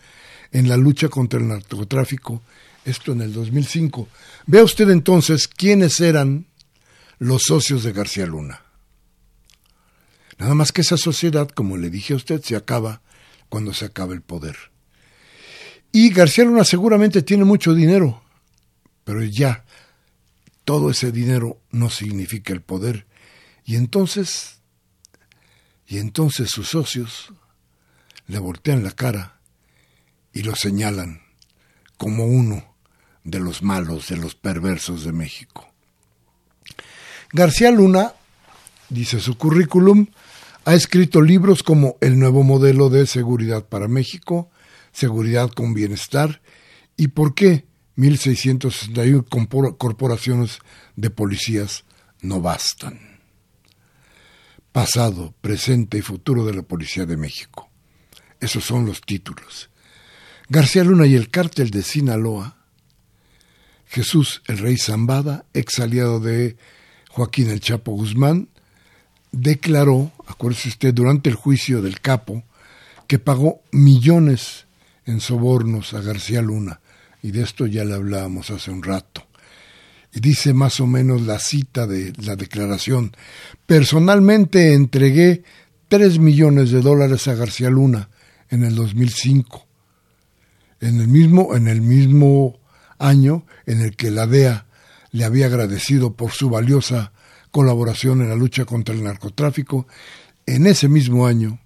en 0.52 0.68
la 0.68 0.76
lucha 0.76 1.08
contra 1.08 1.38
el 1.38 1.48
narcotráfico, 1.48 2.42
esto 2.84 3.12
en 3.12 3.20
el 3.20 3.32
2005. 3.32 4.08
Vea 4.46 4.64
usted 4.64 4.88
entonces 4.90 5.48
quiénes 5.48 6.00
eran 6.00 6.46
los 7.18 7.42
socios 7.42 7.82
de 7.82 7.92
García 7.92 8.26
Luna. 8.26 8.62
Nada 10.38 10.54
más 10.54 10.72
que 10.72 10.82
esa 10.82 10.96
sociedad, 10.96 11.48
como 11.48 11.76
le 11.76 11.90
dije 11.90 12.12
a 12.12 12.16
usted, 12.16 12.42
se 12.42 12.56
acaba 12.56 13.02
cuando 13.48 13.72
se 13.74 13.84
acaba 13.86 14.14
el 14.14 14.22
poder. 14.22 14.56
Y 15.92 16.10
García 16.10 16.44
Luna 16.44 16.64
seguramente 16.64 17.22
tiene 17.22 17.44
mucho 17.44 17.74
dinero, 17.74 18.22
pero 19.04 19.22
ya 19.22 19.64
todo 20.64 20.90
ese 20.90 21.12
dinero 21.12 21.60
no 21.70 21.90
significa 21.90 22.52
el 22.52 22.60
poder. 22.60 23.06
Y 23.64 23.76
entonces, 23.76 24.55
y 25.86 25.98
entonces 25.98 26.50
sus 26.50 26.68
socios 26.68 27.32
le 28.26 28.38
voltean 28.38 28.82
la 28.82 28.90
cara 28.90 29.40
y 30.32 30.42
lo 30.42 30.54
señalan 30.54 31.22
como 31.96 32.26
uno 32.26 32.74
de 33.24 33.40
los 33.40 33.62
malos, 33.62 34.08
de 34.08 34.16
los 34.16 34.34
perversos 34.34 35.04
de 35.04 35.12
México. 35.12 35.72
García 37.32 37.70
Luna, 37.70 38.12
dice 38.88 39.20
su 39.20 39.36
currículum, 39.36 40.06
ha 40.64 40.74
escrito 40.74 41.22
libros 41.22 41.62
como 41.62 41.96
El 42.00 42.18
nuevo 42.18 42.42
modelo 42.42 42.88
de 42.88 43.06
seguridad 43.06 43.64
para 43.64 43.88
México, 43.88 44.50
Seguridad 44.92 45.50
con 45.50 45.74
Bienestar 45.74 46.40
y 46.96 47.08
¿Por 47.08 47.34
qué 47.34 47.66
1661 47.96 49.76
corporaciones 49.76 50.58
de 50.96 51.10
policías 51.10 51.84
no 52.20 52.40
bastan? 52.40 53.15
Pasado, 54.76 55.32
presente 55.40 55.96
y 55.96 56.02
futuro 56.02 56.44
de 56.44 56.52
la 56.52 56.60
Policía 56.60 57.06
de 57.06 57.16
México. 57.16 57.70
Esos 58.40 58.62
son 58.62 58.84
los 58.84 59.00
títulos. 59.00 59.70
García 60.50 60.84
Luna 60.84 61.06
y 61.06 61.14
el 61.14 61.30
cártel 61.30 61.70
de 61.70 61.82
Sinaloa. 61.82 62.58
Jesús 63.86 64.42
el 64.46 64.58
Rey 64.58 64.76
Zambada, 64.76 65.46
ex 65.54 65.78
aliado 65.78 66.20
de 66.20 66.58
Joaquín 67.08 67.48
el 67.48 67.60
Chapo 67.60 67.92
Guzmán, 67.92 68.50
declaró, 69.32 70.12
acuérdese 70.26 70.68
usted, 70.68 70.92
durante 70.92 71.30
el 71.30 71.36
juicio 71.36 71.80
del 71.80 72.02
capo, 72.02 72.44
que 73.06 73.18
pagó 73.18 73.62
millones 73.72 74.66
en 75.06 75.20
sobornos 75.20 75.94
a 75.94 76.02
García 76.02 76.42
Luna, 76.42 76.80
y 77.22 77.30
de 77.30 77.44
esto 77.44 77.64
ya 77.64 77.82
le 77.82 77.94
hablábamos 77.94 78.50
hace 78.50 78.70
un 78.70 78.82
rato. 78.82 79.25
Dice 80.16 80.54
más 80.54 80.80
o 80.80 80.86
menos 80.86 81.22
la 81.22 81.38
cita 81.38 81.86
de 81.86 82.14
la 82.24 82.36
declaración. 82.36 83.14
Personalmente 83.66 84.72
entregué 84.72 85.44
tres 85.88 86.18
millones 86.18 86.70
de 86.70 86.80
dólares 86.80 87.28
a 87.28 87.34
García 87.34 87.68
Luna 87.68 88.08
en 88.48 88.64
el 88.64 88.74
2005, 88.74 89.66
en 90.80 91.00
el 91.02 91.08
mismo, 91.08 91.54
en 91.54 91.68
el 91.68 91.82
mismo 91.82 92.58
año 92.98 93.44
en 93.66 93.82
el 93.82 93.94
que 93.94 94.10
la 94.10 94.26
DEA 94.26 94.66
le 95.10 95.24
había 95.24 95.46
agradecido 95.46 96.14
por 96.14 96.32
su 96.32 96.48
valiosa 96.48 97.12
colaboración 97.50 98.22
en 98.22 98.30
la 98.30 98.36
lucha 98.36 98.64
contra 98.64 98.94
el 98.94 99.04
narcotráfico, 99.04 99.86
en 100.46 100.66
ese 100.66 100.88
mismo 100.88 101.26
año 101.26 101.60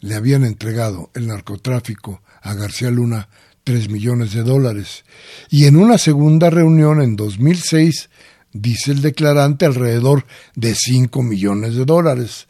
le 0.00 0.16
habían 0.16 0.44
entregado 0.44 1.10
el 1.14 1.28
narcotráfico 1.28 2.20
a 2.42 2.54
García 2.54 2.90
Luna 2.90 3.28
tres 3.64 3.88
millones 3.88 4.32
de 4.32 4.42
dólares 4.42 5.04
y 5.50 5.66
en 5.66 5.76
una 5.76 5.98
segunda 5.98 6.50
reunión 6.50 7.02
en 7.02 7.16
2006 7.16 8.10
dice 8.52 8.92
el 8.92 9.02
declarante 9.02 9.66
alrededor 9.66 10.26
de 10.54 10.74
cinco 10.74 11.22
millones 11.22 11.74
de 11.74 11.84
dólares. 11.84 12.48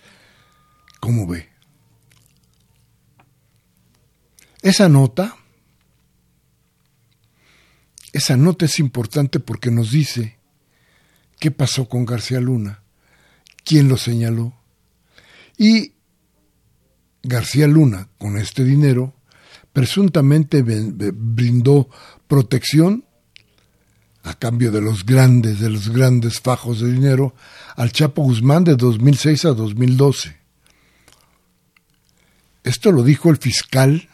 ¿Cómo 1.00 1.26
ve? 1.26 1.48
Esa 4.62 4.88
nota, 4.88 5.36
esa 8.12 8.36
nota 8.36 8.66
es 8.66 8.78
importante 8.78 9.40
porque 9.40 9.70
nos 9.70 9.90
dice 9.90 10.38
qué 11.38 11.50
pasó 11.50 11.88
con 11.88 12.04
García 12.04 12.40
Luna, 12.40 12.82
quién 13.64 13.88
lo 13.88 13.96
señaló. 13.96 14.54
Y 15.56 15.94
García 17.22 17.66
Luna, 17.66 18.08
con 18.18 18.36
este 18.36 18.64
dinero, 18.64 19.14
presuntamente 19.72 20.62
brindó 20.62 21.88
protección 22.26 23.04
a 24.22 24.34
cambio 24.34 24.70
de 24.70 24.80
los 24.80 25.06
grandes, 25.06 25.60
de 25.60 25.70
los 25.70 25.88
grandes 25.88 26.40
fajos 26.40 26.80
de 26.80 26.92
dinero, 26.92 27.34
al 27.76 27.92
Chapo 27.92 28.22
Guzmán 28.22 28.64
de 28.64 28.76
2006 28.76 29.46
a 29.46 29.52
2012. 29.52 30.36
Esto 32.62 32.92
lo 32.92 33.02
dijo 33.02 33.30
el 33.30 33.38
fiscal 33.38 34.08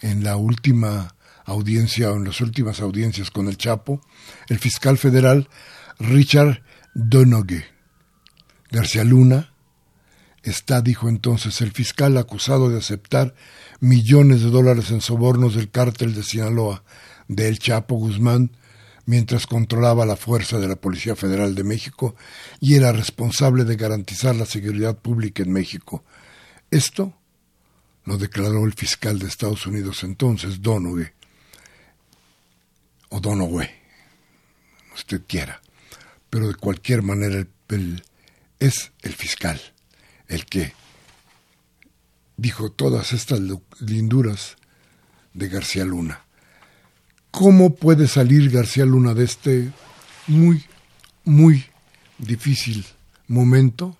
en 0.00 0.24
la 0.24 0.36
última 0.36 1.14
audiencia 1.44 2.12
o 2.12 2.16
en 2.16 2.24
las 2.24 2.40
últimas 2.40 2.80
audiencias 2.80 3.30
con 3.30 3.48
el 3.48 3.56
Chapo, 3.56 4.02
el 4.48 4.58
fiscal 4.58 4.98
federal 4.98 5.48
Richard 5.98 6.62
Donoghue. 6.94 7.64
García 8.70 9.04
Luna 9.04 9.52
está, 10.42 10.82
dijo 10.82 11.08
entonces 11.08 11.60
el 11.60 11.72
fiscal, 11.72 12.16
acusado 12.16 12.68
de 12.68 12.78
aceptar 12.78 13.34
millones 13.82 14.42
de 14.42 14.50
dólares 14.50 14.90
en 14.90 15.00
sobornos 15.00 15.54
del 15.54 15.70
cártel 15.70 16.14
de 16.14 16.22
Sinaloa 16.22 16.82
de 17.28 17.48
El 17.48 17.58
Chapo 17.58 17.96
Guzmán 17.96 18.56
mientras 19.04 19.46
controlaba 19.46 20.06
la 20.06 20.16
fuerza 20.16 20.58
de 20.58 20.68
la 20.68 20.76
Policía 20.76 21.16
Federal 21.16 21.54
de 21.54 21.64
México 21.64 22.14
y 22.60 22.76
era 22.76 22.92
responsable 22.92 23.64
de 23.64 23.76
garantizar 23.76 24.34
la 24.36 24.46
seguridad 24.46 24.96
pública 24.96 25.42
en 25.42 25.52
México. 25.52 26.04
Esto 26.70 27.12
lo 28.04 28.16
declaró 28.16 28.64
el 28.64 28.72
fiscal 28.72 29.18
de 29.18 29.26
Estados 29.26 29.66
Unidos 29.66 30.02
entonces, 30.04 30.62
Donoghue, 30.62 31.12
o 33.10 33.20
Donoghue, 33.20 33.68
usted 34.94 35.22
quiera 35.26 35.60
pero 36.32 36.48
de 36.48 36.54
cualquier 36.54 37.02
manera 37.02 37.46
es 38.58 38.92
el 39.02 39.12
fiscal 39.12 39.60
el 40.28 40.46
que 40.46 40.72
dijo 42.42 42.72
todas 42.72 43.12
estas 43.12 43.40
linduras 43.78 44.56
de 45.32 45.48
García 45.48 45.84
Luna. 45.84 46.22
¿Cómo 47.30 47.76
puede 47.76 48.08
salir 48.08 48.50
García 48.50 48.84
Luna 48.84 49.14
de 49.14 49.24
este 49.24 49.70
muy, 50.26 50.64
muy 51.24 51.64
difícil 52.18 52.84
momento? 53.28 53.96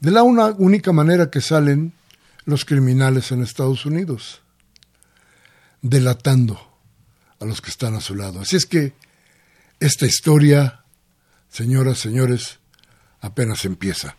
De 0.00 0.10
la 0.10 0.22
una 0.22 0.46
única 0.46 0.90
manera 0.92 1.30
que 1.30 1.42
salen 1.42 1.92
los 2.46 2.64
criminales 2.64 3.30
en 3.30 3.42
Estados 3.42 3.84
Unidos, 3.84 4.40
delatando 5.82 6.58
a 7.38 7.44
los 7.44 7.60
que 7.60 7.70
están 7.70 7.94
a 7.94 8.00
su 8.00 8.14
lado. 8.14 8.40
Así 8.40 8.56
es 8.56 8.64
que 8.64 8.94
esta 9.80 10.06
historia, 10.06 10.82
señoras, 11.50 11.98
señores, 11.98 12.58
apenas 13.20 13.66
empieza. 13.66 14.16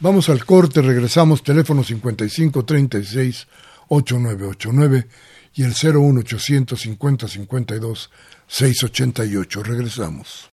Vamos 0.00 0.28
al 0.28 0.44
corte, 0.44 0.80
regresamos, 0.80 1.42
teléfono 1.42 1.82
5536 1.82 3.48
8989 3.88 5.08
y 5.54 5.64
el 5.64 5.72
01800 5.72 6.80
50 6.80 7.26
52 7.26 8.10
688. 8.46 9.62
Regresamos. 9.64 10.50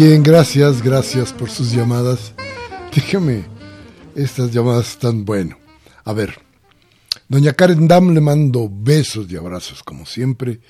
Bien, 0.00 0.22
gracias, 0.22 0.80
gracias 0.80 1.32
por 1.32 1.50
sus 1.50 1.72
llamadas. 1.72 2.32
Déjame, 2.94 3.44
estas 4.14 4.52
llamadas 4.52 4.90
están 4.90 5.24
bueno. 5.24 5.58
A 6.04 6.12
ver, 6.12 6.38
doña 7.26 7.52
Karen 7.52 7.88
Dam 7.88 8.14
le 8.14 8.20
mando 8.20 8.70
besos 8.72 9.28
y 9.28 9.34
abrazos 9.34 9.82
como 9.82 10.06
siempre. 10.06 10.60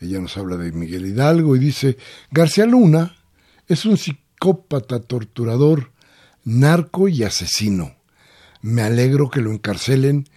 Ella 0.00 0.20
nos 0.20 0.36
habla 0.36 0.58
de 0.58 0.70
Miguel 0.72 1.06
Hidalgo 1.06 1.56
y 1.56 1.60
dice, 1.60 1.96
García 2.30 2.66
Luna 2.66 3.16
es 3.68 3.86
un 3.86 3.96
psicópata 3.96 5.00
torturador, 5.00 5.90
narco 6.44 7.08
y 7.08 7.22
asesino. 7.22 7.96
Me 8.60 8.82
alegro 8.82 9.30
que 9.30 9.40
lo 9.40 9.50
encarcelen 9.50 10.28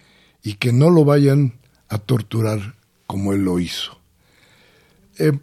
y 0.42 0.54
que 0.54 0.72
no 0.72 0.88
lo 0.88 1.04
vayan 1.04 1.60
a 1.90 1.98
torturar 1.98 2.76
como 3.06 3.34
él 3.34 3.44
lo 3.44 3.58
hizo. 3.58 4.00
Eh, 5.18 5.38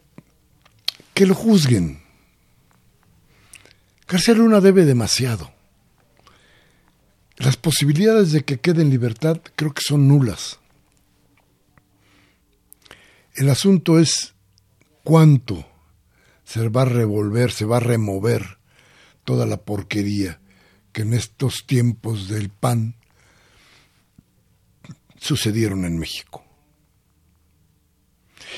que 1.14 1.28
lo 1.28 1.36
juzguen, 1.36 2.04
García 4.08 4.36
Luna 4.36 4.62
debe 4.62 4.86
demasiado. 4.86 5.52
Las 7.38 7.58
posibilidades 7.58 8.32
de 8.32 8.44
que 8.44 8.60
quede 8.60 8.82
en 8.82 8.90
libertad 8.90 9.42
creo 9.56 9.74
que 9.74 9.82
son 9.86 10.08
nulas. 10.08 10.60
El 13.34 13.50
asunto 13.50 14.00
es 14.00 14.34
cuánto 15.04 15.68
se 16.46 16.70
va 16.70 16.84
a 16.84 16.86
revolver, 16.86 17.52
se 17.52 17.66
va 17.66 17.78
a 17.78 17.82
remover 17.82 18.58
toda 19.26 19.46
la 19.46 19.58
porquería 19.58 20.40
que 20.94 21.02
en 21.02 21.14
estos 21.14 21.66
tiempos 21.66 22.30
del 22.30 22.50
pan 22.50 22.96
sucedieron 25.20 25.84
en 25.84 25.98
México. 25.98 26.46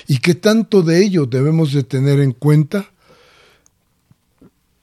Y 0.07 0.19
qué 0.19 0.35
tanto 0.35 0.83
de 0.83 1.03
ello 1.03 1.25
debemos 1.25 1.73
de 1.73 1.83
tener 1.83 2.19
en 2.19 2.33
cuenta 2.33 2.91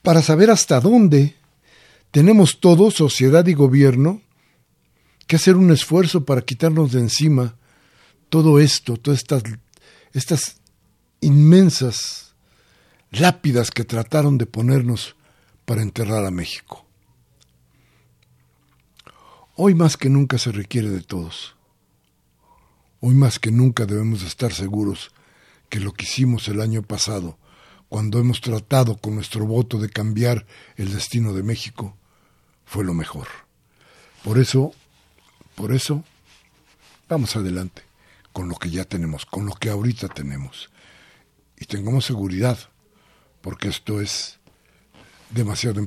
para 0.05 0.21
saber 0.21 0.51
hasta 0.51 0.79
dónde 0.79 1.35
tenemos 2.11 2.59
todos, 2.59 2.93
sociedad 2.93 3.45
y 3.47 3.55
gobierno, 3.55 4.21
que 5.25 5.35
hacer 5.35 5.57
un 5.57 5.71
esfuerzo 5.71 6.25
para 6.25 6.43
quitarnos 6.43 6.91
de 6.91 6.99
encima 6.99 7.55
todo 8.29 8.59
esto, 8.59 8.97
todas 8.97 9.25
estas, 10.13 10.57
inmensas 11.21 12.35
lápidas 13.09 13.71
que 13.71 13.83
trataron 13.83 14.37
de 14.37 14.45
ponernos 14.45 15.15
para 15.65 15.81
enterrar 15.81 16.23
a 16.23 16.29
México. 16.29 16.85
Hoy 19.55 19.73
más 19.73 19.97
que 19.97 20.09
nunca 20.09 20.37
se 20.37 20.51
requiere 20.51 20.91
de 20.91 21.01
todos. 21.01 21.55
Hoy 22.99 23.15
más 23.15 23.39
que 23.39 23.49
nunca 23.49 23.87
debemos 23.87 24.21
estar 24.21 24.53
seguros 24.53 25.11
que 25.67 25.79
lo 25.79 25.93
que 25.93 26.05
hicimos 26.05 26.47
el 26.47 26.61
año 26.61 26.83
pasado 26.83 27.39
cuando 27.89 28.19
hemos 28.19 28.41
tratado 28.41 28.97
con 28.97 29.15
nuestro 29.15 29.45
voto 29.45 29.79
de 29.79 29.89
cambiar 29.89 30.45
el 30.75 30.93
destino 30.93 31.33
de 31.33 31.43
México, 31.43 31.95
fue 32.65 32.83
lo 32.83 32.93
mejor. 32.93 33.27
Por 34.23 34.39
eso, 34.39 34.73
por 35.55 35.71
eso, 35.71 36.03
vamos 37.07 37.35
adelante 37.35 37.83
con 38.33 38.49
lo 38.49 38.55
que 38.55 38.69
ya 38.69 38.85
tenemos, 38.85 39.25
con 39.25 39.45
lo 39.45 39.53
que 39.53 39.69
ahorita 39.69 40.09
tenemos. 40.09 40.69
Y 41.57 41.65
tengamos 41.65 42.05
seguridad, 42.05 42.57
porque 43.41 43.69
esto 43.69 44.01
es 44.01 44.39
demasiado 45.29 45.81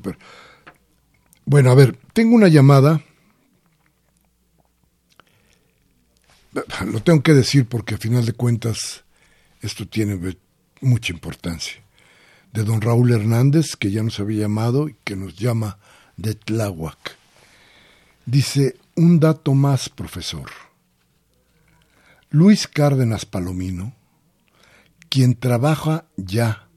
Bueno, 1.44 1.70
a 1.70 1.74
ver, 1.74 1.98
tengo 2.12 2.34
una 2.34 2.48
llamada. 2.48 3.02
Lo 6.86 7.02
tengo 7.02 7.22
que 7.22 7.34
decir 7.34 7.66
porque 7.66 7.96
a 7.96 7.98
final 7.98 8.24
de 8.24 8.32
cuentas 8.32 9.04
esto 9.60 9.86
tiene 9.86 10.36
mucha 10.80 11.12
importancia 11.12 11.82
de 12.52 12.64
don 12.64 12.80
Raúl 12.80 13.12
Hernández, 13.12 13.76
que 13.76 13.90
ya 13.90 14.02
nos 14.02 14.20
había 14.20 14.42
llamado 14.42 14.88
y 14.88 14.96
que 15.04 15.16
nos 15.16 15.36
llama 15.36 15.78
de 16.16 16.34
Tláhuac. 16.34 17.16
Dice, 18.26 18.76
un 18.94 19.20
dato 19.20 19.54
más, 19.54 19.88
profesor. 19.88 20.50
Luis 22.30 22.68
Cárdenas 22.68 23.24
Palomino, 23.24 23.94
quien 25.08 25.34
trabaja 25.34 26.04
ya 26.16 26.68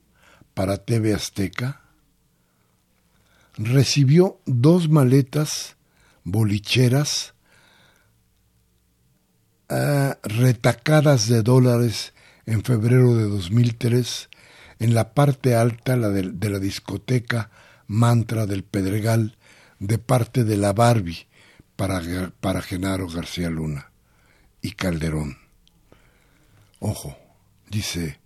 para 0.54 0.78
TV 0.78 1.14
Azteca, 1.14 1.82
recibió 3.58 4.40
dos 4.46 4.90
maletas 4.90 5.76
bolicheras 6.24 7.34
ah, 9.70 10.18
retacadas 10.24 11.28
de 11.28 11.42
dólares 11.42 12.14
en 12.46 12.64
febrero 12.64 13.16
de 13.16 13.24
2003 13.24 14.30
en 14.82 14.96
la 14.96 15.14
parte 15.14 15.54
alta 15.54 15.96
la 15.96 16.10
de, 16.10 16.50
la 16.50 16.58
discoteca 16.58 17.52
Mantra 17.86 18.48
del 18.48 18.64
Pedregal 18.64 19.38
de 19.78 20.00
parte 20.00 20.44
de 20.44 20.58
la 20.58 20.74
Barbie 20.74 21.28
para, 21.76 22.02
para 22.40 22.64
Genaro 22.64 23.08
García 23.08 23.52
Luna 23.52 23.92
y 24.60 24.72
Calderón. 24.72 25.38
Ojo, 26.80 27.16
dice, 27.70 28.20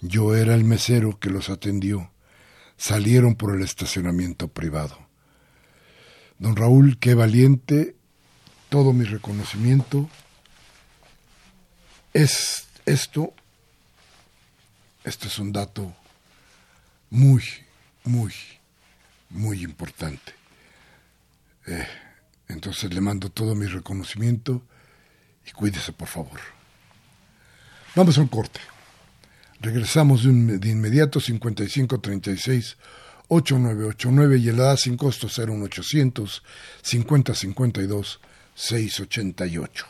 yo 0.00 0.34
era 0.34 0.54
el 0.54 0.64
mesero 0.64 1.18
que 1.18 1.28
los 1.28 1.50
atendió. 1.50 2.10
Salieron 2.78 3.34
por 3.34 3.54
el 3.54 3.62
estacionamiento 3.62 4.48
privado. 4.48 4.96
Don 6.38 6.56
Raúl, 6.56 6.98
qué 6.98 7.12
valiente, 7.12 7.94
todo 8.70 8.94
mi 8.94 9.04
reconocimiento. 9.04 10.08
Es 12.14 12.68
esto 12.86 13.34
este 15.10 15.26
es 15.26 15.40
un 15.40 15.52
dato 15.52 15.92
muy, 17.10 17.42
muy, 18.04 18.32
muy 19.28 19.64
importante. 19.64 20.32
Eh, 21.66 21.86
entonces 22.46 22.94
le 22.94 23.00
mando 23.00 23.28
todo 23.28 23.56
mi 23.56 23.66
reconocimiento 23.66 24.62
y 25.44 25.50
cuídese 25.50 25.92
por 25.92 26.06
favor. 26.06 26.38
Vamos 27.96 28.18
a 28.18 28.20
un 28.20 28.28
corte. 28.28 28.60
Regresamos 29.60 30.22
de, 30.22 30.30
inmediato 30.30 31.18
5536 31.18 32.76
8989 33.26 34.38
y 34.38 34.48
el 34.48 34.60
edad 34.60 34.76
sin 34.76 34.96
costo 34.96 35.26
01800 35.26 36.44
5052 36.82 38.20
688. 38.54 39.86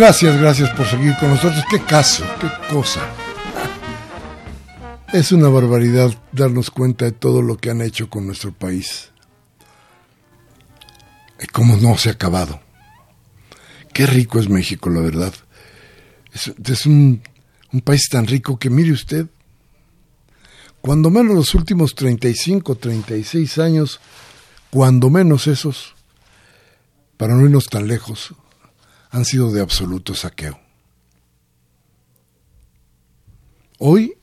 Gracias, 0.00 0.40
gracias 0.40 0.70
por 0.70 0.86
seguir 0.86 1.14
con 1.20 1.28
nosotros. 1.28 1.62
Qué 1.68 1.78
caso, 1.78 2.24
qué 2.40 2.48
cosa. 2.74 3.06
Es 5.12 5.30
una 5.30 5.50
barbaridad 5.50 6.10
darnos 6.32 6.70
cuenta 6.70 7.04
de 7.04 7.12
todo 7.12 7.42
lo 7.42 7.58
que 7.58 7.68
han 7.68 7.82
hecho 7.82 8.08
con 8.08 8.24
nuestro 8.24 8.50
país. 8.50 9.10
Y 11.38 11.46
cómo 11.48 11.76
no 11.76 11.98
se 11.98 12.08
ha 12.08 12.12
acabado. 12.12 12.62
Qué 13.92 14.06
rico 14.06 14.40
es 14.40 14.48
México, 14.48 14.88
la 14.88 15.02
verdad. 15.02 15.34
Es, 16.32 16.86
un, 16.86 17.20
país 17.84 18.08
tan 18.10 18.26
rico 18.26 18.58
que 18.58 18.70
mire 18.70 18.92
usted, 18.92 19.26
cuando 20.80 21.10
menos 21.10 21.36
los 21.36 21.54
últimos 21.54 21.94
35, 21.94 22.74
36 22.76 23.58
años, 23.58 24.00
cuando 24.70 25.10
menos 25.10 25.46
esos, 25.46 25.94
para 27.18 27.34
no 27.34 27.44
irnos 27.44 27.66
tan 27.66 27.86
lejos, 27.86 28.34
han 29.10 29.24
sido 29.24 29.50
de 29.50 29.60
absoluto 29.60 30.14
saqueo. 30.14 30.58
Hoy, 33.78 34.14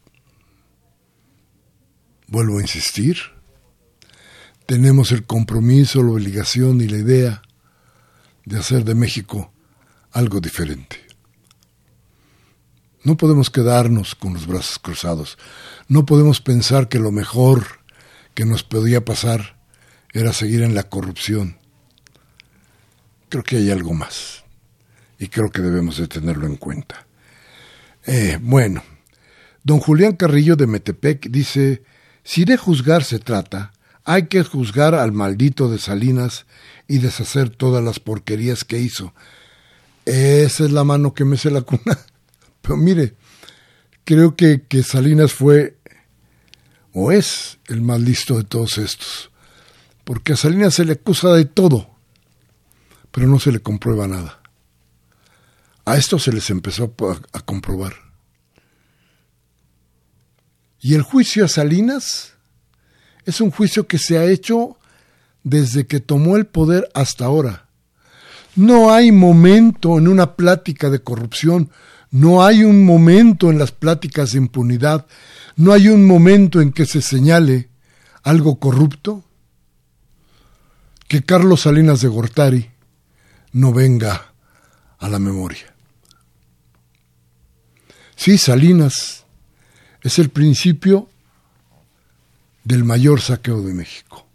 vuelvo 2.27 2.59
a 2.59 2.61
insistir, 2.61 3.17
tenemos 4.65 5.11
el 5.11 5.25
compromiso, 5.25 6.03
la 6.03 6.11
obligación 6.11 6.81
y 6.81 6.87
la 6.87 6.97
idea 6.97 7.41
de 8.45 8.59
hacer 8.59 8.85
de 8.85 8.95
México 8.95 9.51
algo 10.11 10.39
diferente. 10.39 11.05
No 13.03 13.17
podemos 13.17 13.49
quedarnos 13.49 14.15
con 14.15 14.33
los 14.33 14.47
brazos 14.47 14.79
cruzados. 14.79 15.37
No 15.87 16.05
podemos 16.05 16.41
pensar 16.41 16.89
que 16.89 16.99
lo 16.99 17.11
mejor 17.11 17.65
que 18.33 18.45
nos 18.45 18.63
podía 18.63 19.05
pasar 19.05 19.57
era 20.13 20.33
seguir 20.33 20.61
en 20.61 20.75
la 20.75 20.83
corrupción. 20.83 21.57
Creo 23.29 23.43
que 23.43 23.57
hay 23.57 23.71
algo 23.71 23.93
más 23.93 24.46
y 25.19 25.27
creo 25.27 25.49
que 25.49 25.61
debemos 25.61 25.97
de 25.97 26.07
tenerlo 26.07 26.45
en 26.45 26.55
cuenta. 26.55 27.07
Eh, 28.05 28.37
bueno, 28.41 28.83
don 29.63 29.79
Julián 29.79 30.15
Carrillo 30.15 30.55
de 30.55 30.67
Metepec 30.67 31.29
dice, 31.29 31.83
si 32.23 32.45
de 32.45 32.57
juzgar 32.57 33.03
se 33.03 33.19
trata, 33.19 33.73
hay 34.03 34.27
que 34.27 34.43
juzgar 34.43 34.95
al 34.95 35.11
maldito 35.11 35.69
de 35.69 35.79
Salinas 35.79 36.45
y 36.87 36.99
deshacer 36.99 37.49
todas 37.49 37.83
las 37.83 37.99
porquerías 37.99 38.63
que 38.63 38.79
hizo. 38.79 39.13
Esa 40.05 40.63
es 40.63 40.71
la 40.71 40.85
mano 40.85 41.13
que 41.13 41.25
me 41.25 41.37
se 41.37 41.51
la 41.51 41.61
cuna. 41.61 41.97
Pero 42.61 42.77
mire, 42.77 43.15
creo 44.05 44.35
que, 44.35 44.61
que 44.61 44.83
Salinas 44.83 45.33
fue 45.33 45.77
o 46.93 47.11
es 47.11 47.59
el 47.67 47.81
más 47.81 48.01
listo 48.01 48.37
de 48.37 48.43
todos 48.43 48.77
estos. 48.77 49.29
Porque 50.03 50.33
a 50.33 50.37
Salinas 50.37 50.73
se 50.73 50.85
le 50.85 50.93
acusa 50.93 51.33
de 51.33 51.45
todo, 51.45 51.91
pero 53.11 53.27
no 53.27 53.39
se 53.39 53.51
le 53.51 53.59
comprueba 53.59 54.07
nada. 54.07 54.41
A 55.87 55.95
esto 55.95 56.19
se 56.19 56.33
les 56.33 56.49
empezó 56.49 56.93
a, 57.31 57.39
comprobar. 57.39 57.93
Y 60.81 60.95
el 60.95 61.01
juicio 61.01 61.45
a 61.45 61.47
Salinas 61.47 62.33
es 63.23 63.39
un 63.39 63.51
juicio 63.51 63.87
que 63.87 63.97
se 63.97 64.17
ha 64.17 64.25
hecho 64.25 64.75
desde 65.43 65.87
que 65.87 66.01
tomó 66.01 66.35
el 66.35 66.45
poder 66.45 66.89
hasta 66.93 67.23
ahora. 67.23 67.69
No 68.57 68.91
hay 68.91 69.13
momento 69.13 69.97
en 69.97 70.09
una 70.09 70.35
plática 70.35 70.89
de 70.89 70.99
corrupción, 70.99 71.71
no 72.11 72.43
hay 72.43 72.65
un 72.65 72.83
momento 72.83 73.49
en 73.49 73.57
las 73.57 73.71
pláticas 73.71 74.33
de 74.33 74.39
impunidad, 74.39 75.05
no 75.55 75.71
hay 75.71 75.87
un 75.87 76.05
momento 76.05 76.59
en 76.59 76.73
que 76.73 76.85
se 76.85 77.01
señale 77.01 77.69
algo 78.23 78.59
corrupto 78.59 79.23
que 81.07 81.23
Carlos 81.23 81.61
Salinas 81.61 82.01
de 82.01 82.09
Gortari 82.09 82.71
no 83.53 83.71
venga 83.71 84.33
a 84.99 85.07
la 85.07 85.19
memoria. 85.19 85.76
Sí, 88.17 88.37
Salinas 88.37 89.25
es 90.01 90.19
el 90.19 90.29
principio 90.29 91.07
del 92.63 92.83
mayor 92.83 93.21
saqueo 93.21 93.61
de 93.61 93.73
México. 93.73 94.27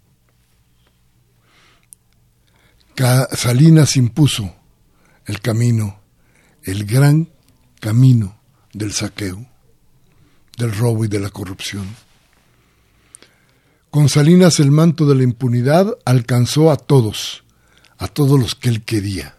Salinas 3.32 3.96
impuso 3.96 4.54
el 5.26 5.40
camino, 5.40 6.00
el 6.62 6.84
gran 6.86 7.28
camino 7.80 8.38
del 8.72 8.92
saqueo, 8.92 9.44
del 10.56 10.72
robo 10.72 11.04
y 11.04 11.08
de 11.08 11.18
la 11.18 11.30
corrupción. 11.30 11.84
Con 13.90 14.08
Salinas 14.08 14.60
el 14.60 14.70
manto 14.70 15.06
de 15.06 15.16
la 15.16 15.24
impunidad 15.24 15.98
alcanzó 16.04 16.70
a 16.70 16.76
todos, 16.76 17.42
a 17.98 18.06
todos 18.06 18.38
los 18.38 18.54
que 18.54 18.68
él 18.68 18.84
quería. 18.84 19.36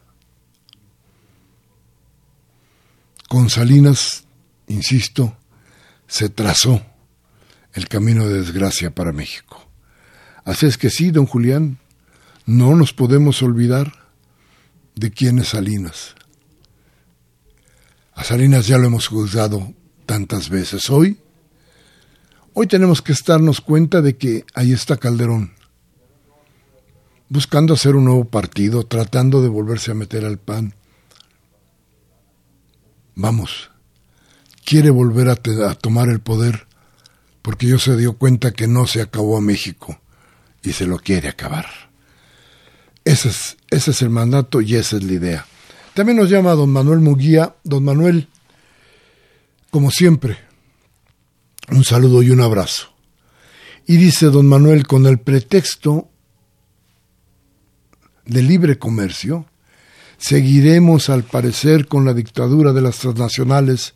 Con 3.30 3.50
Salinas 3.50 4.23
insisto, 4.74 5.38
se 6.08 6.30
trazó 6.30 6.82
el 7.74 7.88
camino 7.88 8.28
de 8.28 8.40
desgracia 8.40 8.94
para 8.94 9.14
México. 9.14 9.70
Así 10.46 10.66
es 10.66 10.78
que 10.78 10.90
sí, 10.90 11.12
don 11.12 11.26
Julián, 11.26 11.80
no 12.46 12.76
nos 12.76 12.94
podemos 12.94 13.42
olvidar 13.42 13.94
de 14.96 15.12
quién 15.12 15.40
es 15.40 15.50
Salinas. 15.50 16.16
A 18.14 18.24
Salinas 18.24 18.68
ya 18.68 18.78
lo 18.78 18.88
hemos 18.88 19.08
juzgado 19.08 19.74
tantas 20.06 20.50
veces. 20.50 20.90
Hoy, 20.90 21.18
hoy 22.54 22.68
tenemos 22.68 23.02
que 23.02 23.14
estarnos 23.14 23.62
cuenta 23.62 24.02
de 24.02 24.18
que 24.18 24.46
ahí 24.54 24.72
está 24.72 24.98
Calderón, 24.98 25.54
buscando 27.30 27.74
hacer 27.74 27.96
un 27.96 28.06
nuevo 28.06 28.26
partido, 28.26 28.86
tratando 28.86 29.42
de 29.42 29.50
volverse 29.50 29.92
a 29.92 29.96
meter 29.96 30.26
al 30.26 30.38
pan. 30.38 30.76
Vamos, 33.16 33.72
quiere 34.66 34.90
volver 34.90 35.30
a, 35.30 35.36
tomar 35.36 36.10
el 36.10 36.20
poder 36.20 36.68
porque 37.42 37.68
yo 37.68 37.78
se 37.78 37.98
dio 37.98 38.14
cuenta 38.14 38.52
que 38.52 38.68
no 38.68 38.88
se 38.88 39.02
acabó 39.02 39.38
a 39.38 39.42
México 39.42 40.00
y 40.64 40.74
se 40.74 40.88
lo 40.88 40.98
quiere 40.98 41.28
acabar. 41.28 41.66
Ese 43.04 43.30
es, 43.30 43.58
ese 43.70 43.92
es 43.92 44.02
el 44.02 44.10
mandato 44.10 44.62
y 44.62 44.76
esa 44.76 44.96
es 44.98 45.04
la 45.04 45.14
idea. 45.14 45.46
También 45.94 46.18
nos 46.18 46.30
llama 46.30 46.54
don 46.54 46.72
Manuel 46.72 47.02
Muguía. 47.02 47.56
Don 47.64 47.84
Manuel, 47.84 48.30
como 49.70 49.92
siempre, 49.92 50.38
un 51.70 51.84
saludo 51.84 52.24
y 52.24 52.30
un 52.30 52.42
abrazo. 52.42 52.94
Y 53.86 53.98
dice 53.98 54.28
don 54.28 54.48
Manuel, 54.48 54.88
con 54.88 55.06
el 55.06 55.20
pretexto 55.20 56.10
de 58.26 58.42
libre 58.42 58.80
comercio, 58.80 59.46
seguiremos 60.18 61.10
al 61.10 61.24
parecer 61.24 61.88
con 61.88 62.06
la 62.06 62.14
dictadura 62.14 62.72
de 62.72 62.82
las 62.82 63.00
transnacionales 63.00 63.94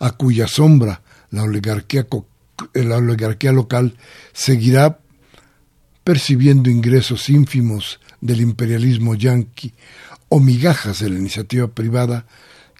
a 0.00 0.12
cuya 0.12 0.48
sombra 0.48 1.02
la 1.30 1.44
oligarquía, 1.44 2.06
la 2.74 2.96
oligarquía 2.96 3.52
local 3.52 3.96
seguirá 4.32 4.98
percibiendo 6.02 6.70
ingresos 6.70 7.28
ínfimos 7.28 8.00
del 8.20 8.40
imperialismo 8.40 9.14
yanqui 9.14 9.72
o 10.28 10.40
migajas 10.40 11.00
de 11.00 11.10
la 11.10 11.18
iniciativa 11.18 11.68
privada 11.68 12.26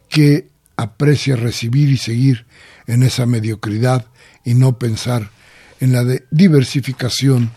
que 0.09 0.49
aprecia 0.77 1.37
recibir 1.37 1.91
y 1.91 1.97
seguir 1.97 2.47
en 2.87 3.03
esa 3.03 3.27
mediocridad 3.27 4.07
y 4.45 4.55
no 4.55 4.79
pensar 4.79 5.31
en 5.79 5.93
la 5.93 6.05
diversificación 6.31 7.53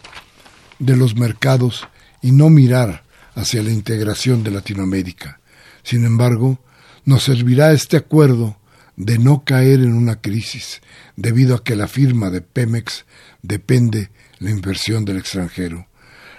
de 0.79 0.95
los 0.97 1.15
mercados 1.15 1.87
y 2.21 2.31
no 2.31 2.49
mirar 2.49 3.03
hacia 3.35 3.63
la 3.63 3.71
integración 3.71 4.43
de 4.43 4.51
Latinoamérica. 4.51 5.39
Sin 5.83 6.05
embargo, 6.05 6.59
nos 7.05 7.23
servirá 7.23 7.71
este 7.71 7.97
acuerdo 7.97 8.57
de 8.95 9.17
no 9.17 9.43
caer 9.43 9.81
en 9.81 9.93
una 9.93 10.21
crisis 10.21 10.81
debido 11.15 11.55
a 11.55 11.63
que 11.63 11.75
la 11.75 11.87
firma 11.87 12.29
de 12.29 12.41
Pemex 12.41 13.05
depende 13.41 14.09
la 14.39 14.51
inversión 14.51 15.05
del 15.05 15.17
extranjero. 15.17 15.87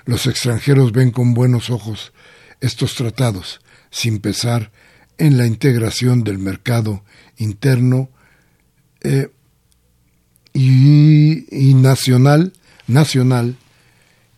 Los 0.04 0.26
extranjeros 0.26 0.92
ven 0.92 1.10
con 1.10 1.34
buenos 1.34 1.70
ojos 1.70 2.12
estos 2.60 2.94
tratados, 2.94 3.60
sin 3.90 4.18
pesar 4.18 4.70
en 5.18 5.38
la 5.38 5.46
integración 5.46 6.24
del 6.24 6.38
mercado 6.38 7.04
interno 7.36 8.10
eh, 9.00 9.30
y, 10.52 11.74
nacional, 11.74 12.52
nacional 12.86 13.56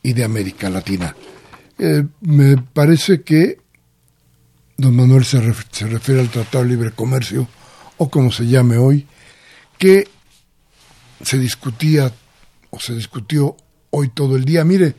y 0.02 0.12
de 0.12 0.24
América 0.24 0.70
Latina. 0.70 1.16
Eh, 1.78 2.04
me 2.20 2.56
parece 2.56 3.22
que 3.22 3.58
don 4.76 4.96
Manuel 4.96 5.24
se, 5.24 5.40
se 5.72 5.86
refiere 5.86 6.20
al 6.20 6.30
Tratado 6.30 6.64
de 6.64 6.70
Libre 6.70 6.90
Comercio 6.92 7.48
o 7.98 8.10
como 8.10 8.30
se 8.30 8.46
llame 8.46 8.78
hoy, 8.78 9.06
que 9.78 10.08
se 11.22 11.38
discutía 11.38 12.12
o 12.70 12.80
se 12.80 12.94
discutió 12.94 13.56
hoy 13.90 14.08
todo 14.08 14.36
el 14.36 14.44
día. 14.44 14.64
Mire, 14.64 14.94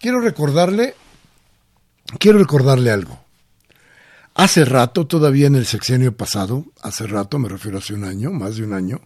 quiero 0.00 0.20
recordarle, 0.20 0.94
quiero 2.18 2.38
recordarle 2.38 2.90
algo. 2.90 3.20
Hace 4.34 4.64
rato, 4.64 5.06
todavía 5.06 5.48
en 5.48 5.56
el 5.56 5.66
sexenio 5.66 6.16
pasado, 6.16 6.64
hace 6.80 7.06
rato, 7.06 7.38
me 7.40 7.48
refiero 7.48 7.78
hace 7.78 7.94
un 7.94 8.04
año, 8.04 8.30
más 8.30 8.56
de 8.56 8.64
un 8.64 8.72
año, 8.72 9.00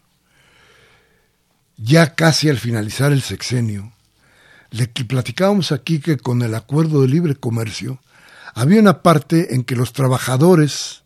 ya 1.78 2.14
casi 2.14 2.50
al 2.50 2.58
finalizar 2.58 3.12
el 3.12 3.22
sexenio, 3.22 3.92
le 4.70 4.88
platicábamos 4.88 5.72
aquí 5.72 6.00
que 6.00 6.18
con 6.18 6.42
el 6.42 6.54
acuerdo 6.54 7.02
de 7.02 7.08
libre 7.08 7.34
comercio 7.34 7.98
había 8.54 8.80
una 8.80 9.02
parte 9.02 9.54
en 9.54 9.64
que 9.64 9.76
los 9.76 9.92
trabajadores 9.92 11.01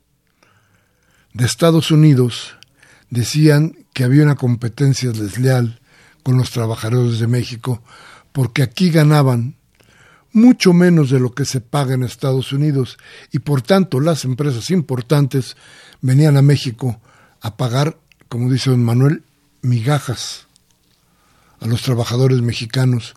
de 1.37 1.45
Estados 1.45 1.91
Unidos 1.91 2.57
decían 3.11 3.77
que 3.93 4.05
había 4.05 4.23
una 4.23 4.37
competencia 4.37 5.13
desleal 5.13 5.81
con 6.23 6.39
los 6.39 6.51
trabajadores 6.51 7.19
de 7.19 7.27
México, 7.27 7.83
porque 8.33 8.63
aquí 8.63 8.91
ganaban 8.91 9.57
mucho 10.33 10.73
menos 10.73 11.11
de 11.11 11.21
lo 11.21 11.35
que 11.35 11.45
se 11.45 11.61
paga 11.61 11.93
en 11.93 12.05
Estados 12.05 12.53
Unidos 12.53 12.97
y 13.33 13.41
por 13.41 13.61
tanto 13.61 14.01
las 14.01 14.25
empresas 14.25 14.71
importantes 14.71 15.59
venían 16.01 16.39
a 16.39 16.43
México 16.43 17.03
a 17.43 17.59
pagar, 17.59 17.99
como 18.31 18.51
dice 18.51 18.71
don 18.71 18.83
Manuel, 18.83 19.23
migajas 19.61 20.47
a 21.61 21.67
los 21.67 21.83
trabajadores 21.83 22.41
mexicanos 22.41 23.15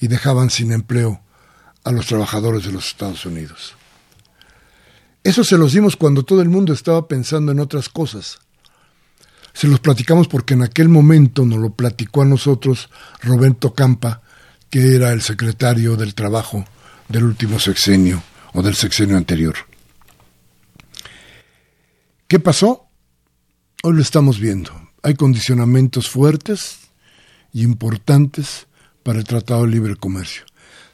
y 0.00 0.08
dejaban 0.08 0.50
sin 0.50 0.72
empleo 0.72 1.20
a 1.84 1.92
los 1.92 2.06
trabajadores 2.06 2.64
de 2.64 2.72
los 2.72 2.88
Estados 2.88 3.24
Unidos. 3.26 3.76
Eso 5.22 5.44
se 5.44 5.58
los 5.58 5.72
dimos 5.72 5.96
cuando 5.96 6.22
todo 6.22 6.40
el 6.40 6.48
mundo 6.48 6.72
estaba 6.72 7.06
pensando 7.06 7.52
en 7.52 7.60
otras 7.60 7.88
cosas. 7.88 8.38
Se 9.52 9.68
los 9.68 9.80
platicamos 9.80 10.28
porque 10.28 10.54
en 10.54 10.62
aquel 10.62 10.88
momento 10.88 11.44
nos 11.44 11.58
lo 11.58 11.70
platicó 11.70 12.22
a 12.22 12.26
nosotros 12.26 12.88
Roberto 13.20 13.74
Campa, 13.74 14.22
que 14.70 14.94
era 14.94 15.12
el 15.12 15.20
secretario 15.20 15.96
del 15.96 16.14
Trabajo 16.14 16.64
del 17.08 17.24
último 17.24 17.58
sexenio 17.58 18.22
o 18.52 18.62
del 18.62 18.74
sexenio 18.74 19.16
anterior. 19.16 19.56
¿Qué 22.28 22.38
pasó? 22.38 22.86
Hoy 23.82 23.94
lo 23.94 24.02
estamos 24.02 24.38
viendo. 24.38 24.72
Hay 25.02 25.14
condicionamientos 25.14 26.08
fuertes 26.08 26.78
y 27.52 27.62
importantes 27.62 28.68
para 29.02 29.18
el 29.18 29.24
Tratado 29.24 29.62
de 29.62 29.72
Libre 29.72 29.96
Comercio. 29.96 30.44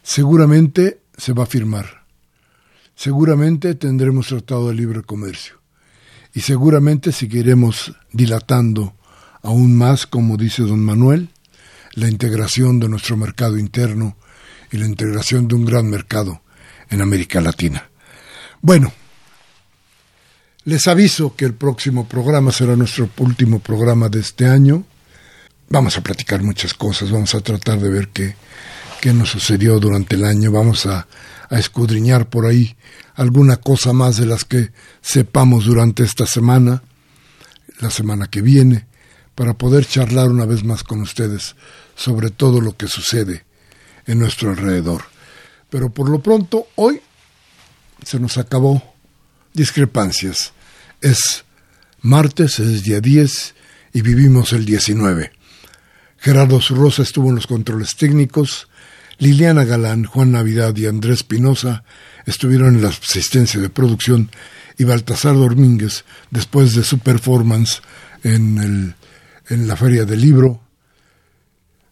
Seguramente 0.02 1.02
se 1.16 1.32
va 1.32 1.42
a 1.42 1.46
firmar. 1.46 2.05
Seguramente 2.96 3.74
tendremos 3.74 4.28
Tratado 4.28 4.68
de 4.68 4.74
Libre 4.74 5.02
Comercio. 5.02 5.60
Y 6.32 6.40
seguramente 6.40 7.12
seguiremos 7.12 7.94
dilatando 8.10 8.96
aún 9.42 9.76
más, 9.76 10.06
como 10.06 10.38
dice 10.38 10.62
don 10.62 10.82
Manuel, 10.82 11.28
la 11.92 12.08
integración 12.08 12.80
de 12.80 12.88
nuestro 12.88 13.18
mercado 13.18 13.58
interno 13.58 14.16
y 14.72 14.78
la 14.78 14.86
integración 14.86 15.46
de 15.46 15.54
un 15.54 15.66
gran 15.66 15.88
mercado 15.88 16.40
en 16.88 17.02
América 17.02 17.42
Latina. 17.42 17.90
Bueno, 18.62 18.90
les 20.64 20.88
aviso 20.88 21.36
que 21.36 21.44
el 21.44 21.54
próximo 21.54 22.08
programa 22.08 22.50
será 22.50 22.76
nuestro 22.76 23.10
último 23.18 23.58
programa 23.60 24.08
de 24.08 24.20
este 24.20 24.46
año. 24.46 24.84
Vamos 25.68 25.98
a 25.98 26.02
platicar 26.02 26.42
muchas 26.42 26.72
cosas, 26.72 27.10
vamos 27.10 27.34
a 27.34 27.40
tratar 27.40 27.78
de 27.78 27.90
ver 27.90 28.08
qué, 28.08 28.36
qué 29.02 29.12
nos 29.12 29.30
sucedió 29.30 29.78
durante 29.78 30.16
el 30.16 30.24
año, 30.24 30.50
vamos 30.50 30.86
a, 30.86 31.06
a 31.48 31.58
escudriñar 31.58 32.28
por 32.28 32.46
ahí 32.46 32.76
alguna 33.14 33.56
cosa 33.56 33.92
más 33.92 34.16
de 34.16 34.26
las 34.26 34.44
que 34.44 34.72
sepamos 35.00 35.64
durante 35.64 36.02
esta 36.02 36.26
semana, 36.26 36.82
la 37.80 37.90
semana 37.90 38.26
que 38.26 38.42
viene, 38.42 38.86
para 39.34 39.54
poder 39.54 39.86
charlar 39.86 40.28
una 40.28 40.46
vez 40.46 40.64
más 40.64 40.82
con 40.82 41.02
ustedes 41.02 41.54
sobre 41.94 42.30
todo 42.30 42.60
lo 42.60 42.76
que 42.76 42.88
sucede 42.88 43.44
en 44.06 44.18
nuestro 44.18 44.50
alrededor. 44.50 45.04
Pero 45.70 45.90
por 45.90 46.08
lo 46.08 46.20
pronto, 46.20 46.68
hoy 46.76 47.00
se 48.04 48.20
nos 48.20 48.38
acabó 48.38 48.94
discrepancias. 49.52 50.52
Es 51.00 51.44
martes, 52.00 52.58
es 52.60 52.82
día 52.82 53.00
10 53.00 53.54
y 53.94 54.02
vivimos 54.02 54.52
el 54.52 54.64
19. 54.64 55.32
Gerardo 56.18 56.60
Zurrosa 56.60 57.02
estuvo 57.02 57.28
en 57.30 57.36
los 57.36 57.46
controles 57.46 57.96
técnicos, 57.96 58.68
Liliana 59.18 59.64
Galán, 59.64 60.04
Juan 60.04 60.32
Navidad 60.32 60.76
y 60.76 60.86
Andrés 60.86 61.22
Pinoza 61.22 61.84
estuvieron 62.26 62.76
en 62.76 62.82
la 62.82 62.88
asistencia 62.88 63.60
de 63.60 63.70
producción 63.70 64.30
y 64.78 64.84
Baltasar 64.84 65.34
Domínguez, 65.34 66.04
después 66.30 66.74
de 66.74 66.84
su 66.84 66.98
performance 66.98 67.80
en, 68.22 68.58
el, 68.58 68.94
en 69.48 69.68
la 69.68 69.76
Feria 69.76 70.04
del 70.04 70.20
Libro, 70.20 70.60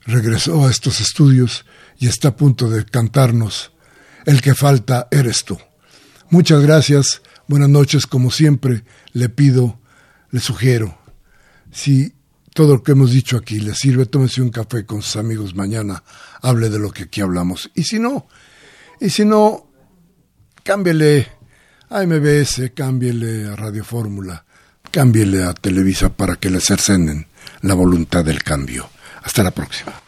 regresó 0.06 0.66
a 0.66 0.70
estos 0.70 1.00
estudios 1.00 1.64
y 1.98 2.08
está 2.08 2.28
a 2.28 2.36
punto 2.36 2.68
de 2.68 2.84
cantarnos 2.84 3.72
El 4.26 4.42
que 4.42 4.54
falta 4.54 5.08
eres 5.10 5.44
tú. 5.44 5.58
Muchas 6.30 6.62
gracias, 6.62 7.22
buenas 7.46 7.68
noches, 7.68 8.06
como 8.06 8.30
siempre 8.30 8.84
le 9.12 9.28
pido, 9.28 9.78
le 10.30 10.40
sugiero, 10.40 10.98
si 11.70 12.14
todo 12.54 12.76
lo 12.76 12.82
que 12.82 12.92
hemos 12.92 13.10
dicho 13.10 13.36
aquí 13.36 13.58
le 13.60 13.74
sirve, 13.74 14.06
tómese 14.06 14.40
un 14.40 14.50
café 14.50 14.86
con 14.86 15.02
sus 15.02 15.16
amigos 15.16 15.54
mañana, 15.54 16.02
hable 16.40 16.70
de 16.70 16.78
lo 16.78 16.92
que 16.92 17.02
aquí 17.02 17.20
hablamos. 17.20 17.70
Y 17.74 17.82
si 17.82 17.98
no, 17.98 18.28
y 19.00 19.10
si 19.10 19.24
no, 19.24 19.66
cámbiele 20.62 21.26
a 21.90 22.06
MBS, 22.06 22.70
cámbiele 22.72 23.48
a 23.48 23.56
Radio 23.56 23.84
Fórmula, 23.84 24.46
cámbiele 24.90 25.42
a 25.42 25.52
Televisa 25.52 26.10
para 26.10 26.36
que 26.36 26.48
le 26.48 26.60
cercenen 26.60 27.26
la 27.62 27.74
voluntad 27.74 28.24
del 28.24 28.42
cambio. 28.44 28.88
Hasta 29.22 29.42
la 29.42 29.50
próxima. 29.50 30.03